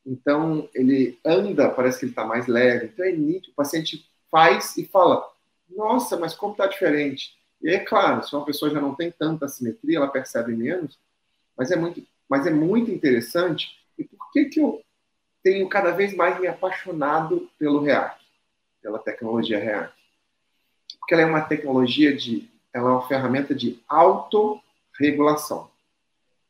[0.05, 2.87] Então, ele anda, parece que ele está mais leve.
[2.87, 5.25] Então, é nítido, o paciente faz e fala,
[5.69, 7.37] nossa, mas como está diferente?
[7.63, 10.99] E é claro, se uma pessoa já não tem tanta assimetria, ela percebe menos,
[11.57, 13.77] mas é muito, mas é muito interessante.
[13.99, 14.81] E por que, que eu
[15.47, 18.21] tenho cada vez mais me apaixonado pelo REAC,
[18.83, 19.93] pela tecnologia REAC.
[21.07, 25.71] Porque ela é uma tecnologia de, ela é uma ferramenta de autorregulação.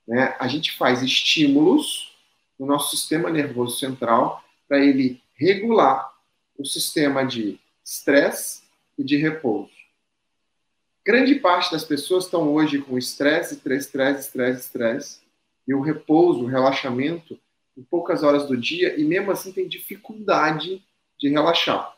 [0.09, 0.35] Né?
[0.39, 2.17] A gente faz estímulos
[2.59, 6.11] no nosso sistema nervoso central para ele regular
[6.59, 8.63] o sistema de estresse
[8.97, 9.77] e de repouso.
[11.05, 13.87] Grande parte das pessoas estão hoje com estresse, estresse,
[14.21, 15.21] estresse, estresse,
[15.69, 17.39] e o repouso, o relaxamento,
[17.77, 20.83] em poucas horas do dia, e mesmo assim tem dificuldade
[21.21, 21.95] de relaxar.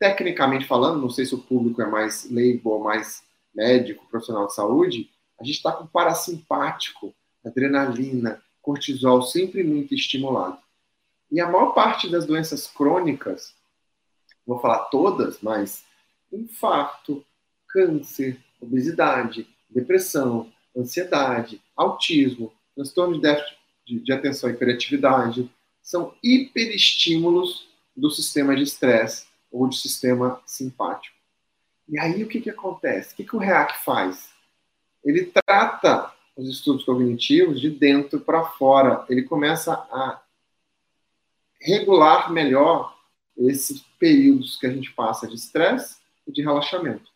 [0.00, 3.22] Tecnicamente falando, não sei se o público é mais leigo ou mais
[3.54, 10.58] médico, profissional de saúde, a gente está com parasimpático, adrenalina, cortisol sempre muito estimulado.
[11.30, 13.54] E a maior parte das doenças crônicas,
[14.46, 15.84] vou falar todas, mas
[16.32, 17.22] infarto,
[17.68, 25.50] câncer, obesidade, depressão, ansiedade, autismo, transtorno de déficit de, de atenção e hiperatividade,
[25.82, 31.16] são hiperestímulos do sistema de estresse ou do sistema simpático.
[31.88, 33.12] E aí o que, que acontece?
[33.12, 34.30] O que, que o REAC faz?
[35.04, 39.04] Ele trata os estudos cognitivos de dentro para fora.
[39.08, 40.22] Ele começa a
[41.60, 42.96] regular melhor
[43.36, 45.96] esses períodos que a gente passa de estresse
[46.26, 47.10] e de relaxamento.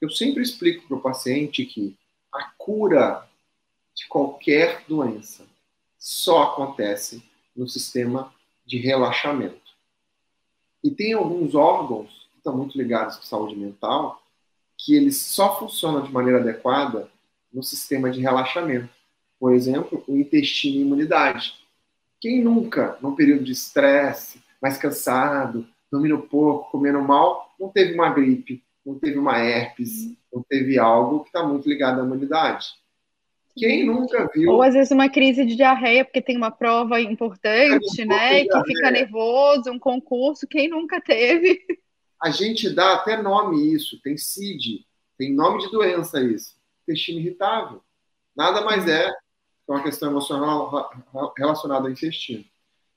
[0.00, 1.96] Eu sempre explico para o paciente que
[2.32, 3.28] a cura
[3.94, 5.46] de qualquer doença
[5.98, 7.22] só acontece
[7.54, 8.32] no sistema
[8.66, 9.63] de relaxamento.
[10.84, 14.22] E tem alguns órgãos que estão muito ligados com saúde mental
[14.76, 17.08] que eles só funcionam de maneira adequada
[17.50, 18.90] no sistema de relaxamento.
[19.40, 21.54] Por exemplo, o intestino e imunidade.
[22.20, 28.10] Quem nunca, num período de estresse, mais cansado, dormindo pouco, comendo mal, não teve uma
[28.10, 32.74] gripe, não teve uma herpes, não teve algo que está muito ligado à imunidade.
[33.56, 34.50] Quem nunca viu.
[34.50, 38.44] Ou às vezes uma crise de diarreia, porque tem uma prova importante, é, né?
[38.44, 41.60] Que fica nervoso, um concurso, quem nunca teve?
[42.20, 44.84] A gente dá até nome isso, tem CID,
[45.16, 46.56] tem nome de doença isso.
[46.82, 47.80] Intestino irritável.
[48.36, 50.90] Nada mais é que uma questão emocional
[51.36, 52.44] relacionada ao intestino.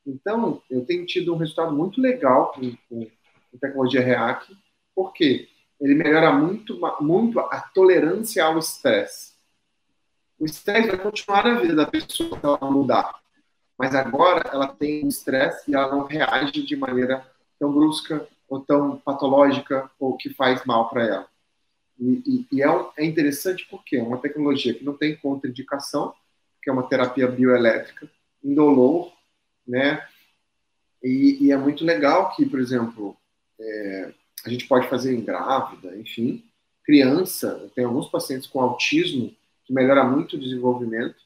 [0.05, 3.05] Então, eu tenho tido um resultado muito legal com, com,
[3.51, 4.55] com tecnologia REAC,
[4.95, 5.49] porque
[5.79, 9.36] ele melhora muito, muito a tolerância ao estresse.
[10.39, 13.19] O estresse vai continuar na vida da pessoa ela mudar.
[13.77, 17.25] Mas agora ela tem estresse e ela não reage de maneira
[17.59, 21.27] tão brusca ou tão patológica ou que faz mal para ela.
[21.99, 26.13] E, e, e é, um, é, interessante porque é uma tecnologia que não tem contraindicação,
[26.61, 28.09] que é uma terapia bioelétrica,
[28.43, 29.11] indolor,
[29.67, 30.07] né?
[31.03, 33.15] E, e, é muito legal que, por exemplo,
[33.59, 34.13] é,
[34.45, 36.43] a gente pode fazer em grávida, enfim,
[36.83, 37.69] criança.
[37.75, 39.35] Tem alguns pacientes com autismo
[39.67, 41.17] que melhora muito o desenvolvimento.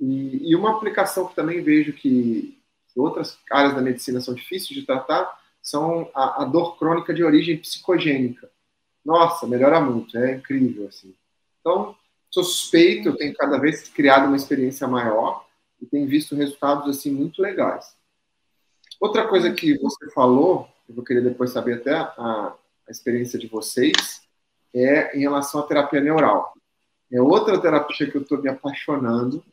[0.00, 2.58] E, e uma aplicação que também vejo que
[2.96, 7.56] outras áreas da medicina são difíceis de tratar são a, a dor crônica de origem
[7.56, 8.50] psicogênica.
[9.04, 11.14] Nossa, melhora muito, é incrível assim.
[11.60, 11.94] Então,
[12.30, 15.46] sou suspeito, eu tenho cada vez criado uma experiência maior
[15.80, 17.94] e tenho visto resultados assim muito legais.
[19.00, 22.54] Outra coisa que você falou, eu vou querer depois saber até a,
[22.88, 24.22] a experiência de vocês,
[24.74, 26.54] é em relação à terapia neural.
[27.12, 29.44] É outra terapia que eu estou me apaixonando.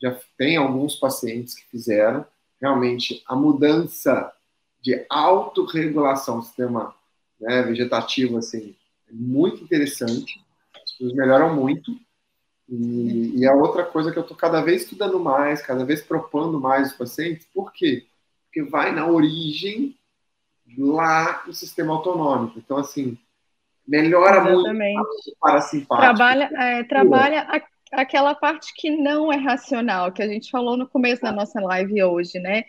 [0.00, 2.24] Já tem alguns pacientes que fizeram.
[2.60, 4.32] Realmente, a mudança
[4.80, 6.94] de autorregulação do sistema
[7.40, 8.74] né, vegetativo assim,
[9.08, 10.40] é muito interessante.
[10.74, 11.98] As pessoas melhoram muito.
[12.68, 16.60] E, e a outra coisa que eu estou cada vez estudando mais, cada vez propondo
[16.60, 18.06] mais os pacientes, por quê?
[18.44, 19.98] Porque vai na origem
[20.78, 22.58] lá do sistema autonômico.
[22.58, 23.18] Então, assim,
[23.90, 24.94] melhora Exatamente.
[24.94, 26.00] muito para simpático.
[26.00, 30.88] Trabalha, é, trabalha a, aquela parte que não é racional, que a gente falou no
[30.88, 32.64] começo da nossa live hoje, né?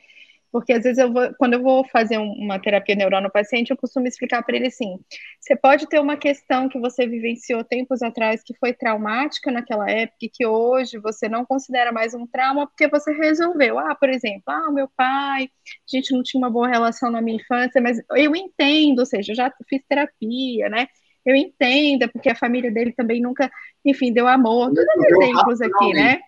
[0.52, 3.78] Porque às vezes eu vou, quando eu vou fazer uma terapia neural no paciente, eu
[3.78, 5.00] costumo explicar para ele assim:
[5.40, 10.18] você pode ter uma questão que você vivenciou tempos atrás que foi traumática naquela época
[10.24, 13.80] e que hoje você não considera mais um trauma porque você resolveu.
[13.80, 17.38] Ah, por exemplo, ah, meu pai, a gente não tinha uma boa relação na minha
[17.38, 20.88] infância, mas eu entendo, ou seja, eu já fiz terapia, né?
[21.26, 23.52] Eu entendo, porque a família dele também nunca,
[23.86, 24.74] enfim, deu amor.
[24.74, 26.20] Todos exemplos aqui, né?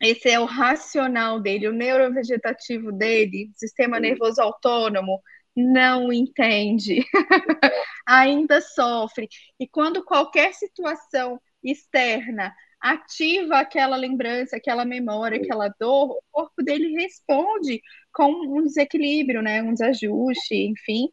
[0.00, 5.20] Esse é o racional dele, o neurovegetativo dele, sistema nervoso autônomo,
[5.54, 7.04] não entende,
[8.06, 9.28] ainda sofre.
[9.60, 17.00] E quando qualquer situação externa ativa aquela lembrança, aquela memória, aquela dor, o corpo dele
[17.00, 17.80] responde
[18.12, 21.08] com um desequilíbrio, né, um desajuste, enfim.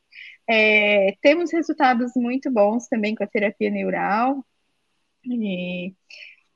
[0.49, 4.43] É, temos resultados muito bons também com a terapia neural.
[5.23, 5.93] E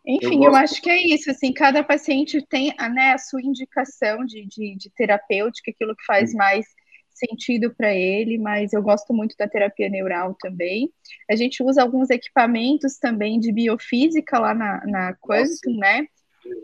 [0.06, 4.26] Enfim, eu, eu, acho que é isso, assim, cada paciente tem né, a sua indicação
[4.26, 6.66] de, de, de terapêutica, aquilo que faz mais
[7.14, 10.92] sentido para ele, mas eu gosto muito da terapia neural também.
[11.30, 16.08] A gente usa alguns equipamentos também de biofísica lá na, na Quantum, né?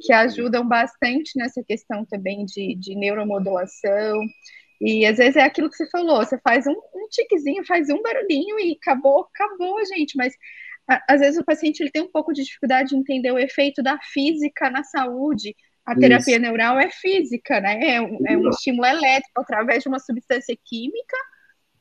[0.02, 4.20] Que ajudam bastante nessa questão também de, de neuromodulação.
[4.82, 8.02] E às vezes é aquilo que você falou, você faz um, um tiquezinho, faz um
[8.02, 10.16] barulhinho e acabou, acabou, gente.
[10.16, 10.34] Mas
[11.08, 14.00] às vezes o paciente ele tem um pouco de dificuldade de entender o efeito da
[14.02, 15.56] física na saúde.
[15.86, 16.42] A terapia Isso.
[16.42, 17.96] neural é física, né?
[17.96, 21.18] É um, é um, estímulo elétrico através de uma substância química,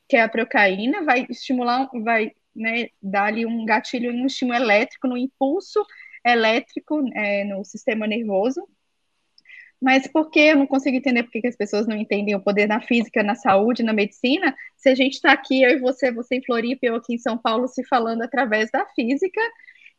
[0.09, 5.07] que é a procaína, vai estimular, vai né, dar ali um gatilho, um estímulo elétrico,
[5.07, 5.85] no impulso
[6.25, 8.67] elétrico é, no sistema nervoso.
[9.81, 12.67] Mas por que eu não consigo entender por que as pessoas não entendem o poder
[12.67, 16.37] na física, na saúde, na medicina, se a gente está aqui, eu e você, você
[16.37, 19.41] em Floripa, eu aqui em São Paulo, se falando através da física,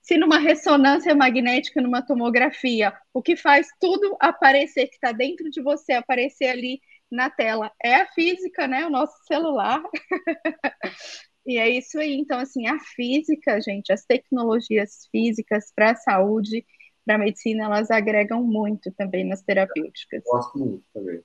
[0.02, 5.62] se numa ressonância magnética, numa tomografia, o que faz tudo aparecer, que está dentro de
[5.62, 8.86] você, aparecer ali na tela, é a física, né?
[8.86, 9.82] O nosso celular.
[11.46, 12.14] e é isso aí.
[12.16, 16.66] Então, assim, a física, gente, as tecnologias físicas para a saúde,
[17.06, 20.24] para a medicina, elas agregam muito também nas terapêuticas.
[20.26, 21.22] Eu gosto muito também.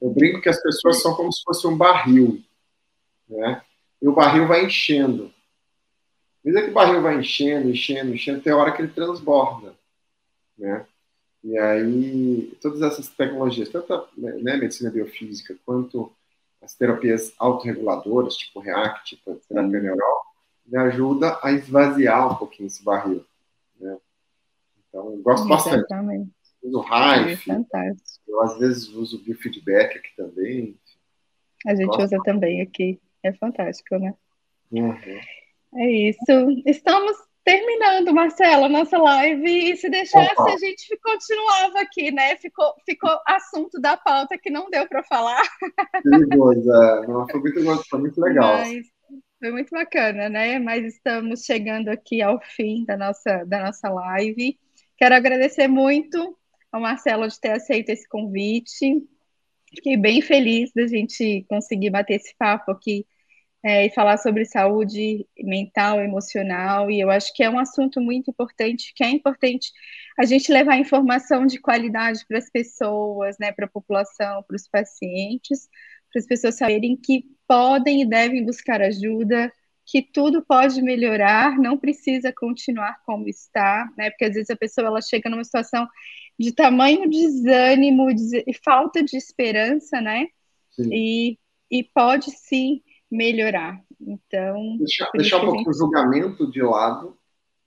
[0.00, 2.42] Eu brinco que as pessoas são como se fosse um barril,
[3.28, 3.62] né?
[4.00, 5.26] E o barril vai enchendo.
[5.26, 9.74] À medida que o barril vai enchendo, enchendo, enchendo, tem hora que ele transborda,
[10.58, 10.86] né?
[11.44, 16.12] E aí, todas essas tecnologias, tanto a né, medicina biofísica quanto
[16.62, 20.22] as terapias autorreguladoras, tipo REACT, tipo terapia neural,
[20.64, 23.24] me ajuda a esvaziar um pouquinho esse barril,
[23.80, 23.98] né?
[24.92, 25.88] Então, gosto Exatamente.
[25.88, 26.32] bastante.
[26.62, 27.92] Uso Hive, é
[28.28, 30.78] eu às vezes uso biofeedback aqui também.
[31.66, 32.04] A gente gosto.
[32.04, 34.14] usa também aqui, é fantástico, né?
[34.70, 34.94] Uhum.
[35.74, 36.62] É isso.
[36.66, 39.72] Estamos terminando, Marcela, nossa live.
[39.72, 40.52] E se deixasse, Opa.
[40.52, 42.36] a gente continuava aqui, né?
[42.36, 45.42] Ficou, ficou assunto da pauta que não deu para falar.
[46.02, 46.68] Perigoso.
[47.08, 48.58] Não, foi, muito, foi muito legal.
[48.58, 48.86] Mas
[49.40, 50.58] foi muito bacana, né?
[50.58, 54.58] Mas estamos chegando aqui ao fim da nossa, da nossa live.
[55.02, 56.38] Quero agradecer muito
[56.70, 59.02] ao Marcelo de ter aceito esse convite.
[59.74, 63.04] Fiquei bem feliz da gente conseguir bater esse papo aqui
[63.64, 68.30] é, e falar sobre saúde mental, emocional, e eu acho que é um assunto muito
[68.30, 69.72] importante, que é importante
[70.16, 74.68] a gente levar informação de qualidade para as pessoas, né, para a população, para os
[74.68, 75.68] pacientes,
[76.12, 79.52] para as pessoas saberem que podem e devem buscar ajuda,
[79.92, 84.86] que tudo pode melhorar, não precisa continuar como está, né, porque às vezes a pessoa
[84.86, 85.86] ela chega numa situação
[86.40, 90.28] de tamanho desânimo e falta de esperança, né,
[90.78, 91.38] e,
[91.70, 92.80] e pode sim
[93.10, 93.78] melhorar.
[94.00, 94.78] Então.
[94.78, 95.68] Deixar, deixar um pouco gente...
[95.68, 97.18] o julgamento de lado,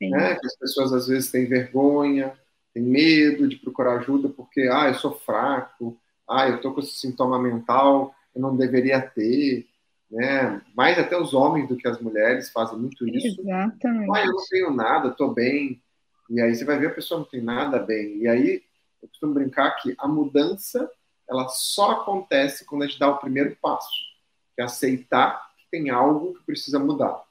[0.02, 0.34] né?
[0.34, 2.34] Que as pessoas às vezes têm vergonha,
[2.74, 5.96] têm medo de procurar ajuda porque, ah, eu sou fraco,
[6.28, 9.68] ah, eu estou com esse sintoma mental, eu não deveria ter.
[10.16, 10.62] Né?
[10.74, 13.42] Mais até os homens do que as mulheres fazem muito isso.
[13.42, 14.10] Exatamente.
[14.16, 15.82] Ah, eu não tenho nada, estou bem.
[16.30, 18.20] E aí você vai ver a pessoa não tem nada bem.
[18.20, 18.64] E aí
[19.02, 20.90] eu costumo brincar que a mudança
[21.30, 24.06] ela só acontece quando a gente dá o primeiro passo
[24.56, 27.22] que é aceitar que tem algo que precisa mudar.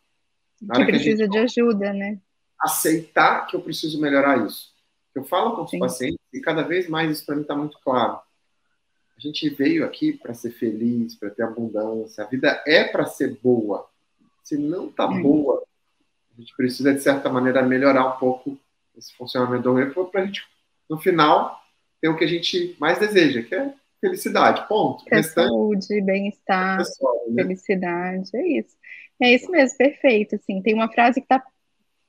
[0.59, 2.21] que precisa que de ajuda, né?
[2.61, 4.75] Aceitar que eu preciso melhorar isso.
[5.15, 5.79] Eu falo com os Sim.
[5.79, 8.21] pacientes e cada vez mais isso para mim está muito claro.
[9.25, 12.23] A gente veio aqui para ser feliz, para ter abundância.
[12.23, 13.89] A vida é para ser boa.
[14.43, 15.65] Se não está boa,
[16.37, 18.59] a gente precisa, de certa maneira, melhorar um pouco
[18.95, 20.43] esse funcionamento do organismo para a gente,
[20.91, 21.59] no final,
[22.03, 25.03] ter o que a gente mais deseja, que é felicidade, ponto.
[25.11, 26.81] É saúde, bem-estar,
[27.29, 27.43] né?
[27.45, 28.77] felicidade, é isso.
[29.23, 30.37] É isso mesmo, perfeito.
[30.37, 31.43] Assim, tem uma frase que está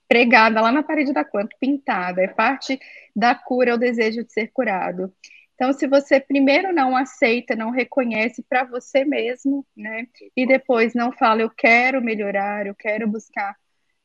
[0.05, 2.77] pregada lá na parede da quanto, pintada, é parte
[3.15, 5.13] da cura o desejo de ser curado.
[5.55, 10.07] Então, se você primeiro não aceita, não reconhece para você mesmo, né?
[10.35, 13.55] E depois não fala, eu quero melhorar, eu quero buscar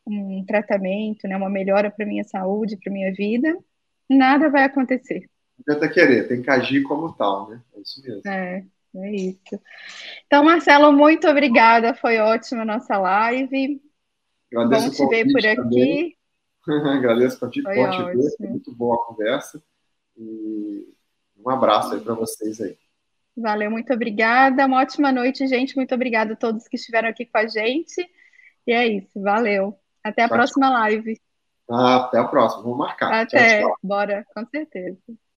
[0.07, 1.37] um tratamento, né?
[1.37, 3.57] Uma melhora para minha saúde, para minha vida,
[4.09, 5.29] nada vai acontecer
[5.65, 7.63] tenta querer, tem que agir como tal, né?
[7.75, 8.31] É isso mesmo.
[8.31, 8.65] É,
[8.97, 9.61] é isso.
[10.27, 13.81] Então, Marcelo, muito obrigada, foi ótima a nossa live.
[14.53, 16.17] Agradeço Bom te ver por aqui.
[16.67, 19.63] Agradeço bom te ver, foi muito boa a conversa.
[20.17, 20.89] E
[21.45, 22.77] um abraço aí para vocês aí.
[23.37, 24.67] Valeu, muito obrigada.
[24.67, 25.77] Uma ótima noite, gente.
[25.77, 28.07] Muito obrigada a todos que estiveram aqui com a gente.
[28.67, 29.79] E é isso, valeu.
[30.03, 31.21] Até a tchau, próxima live.
[31.69, 33.13] Ah, até a próxima, vamos marcar.
[33.13, 33.77] Até, tchau.
[33.83, 34.99] bora, com certeza.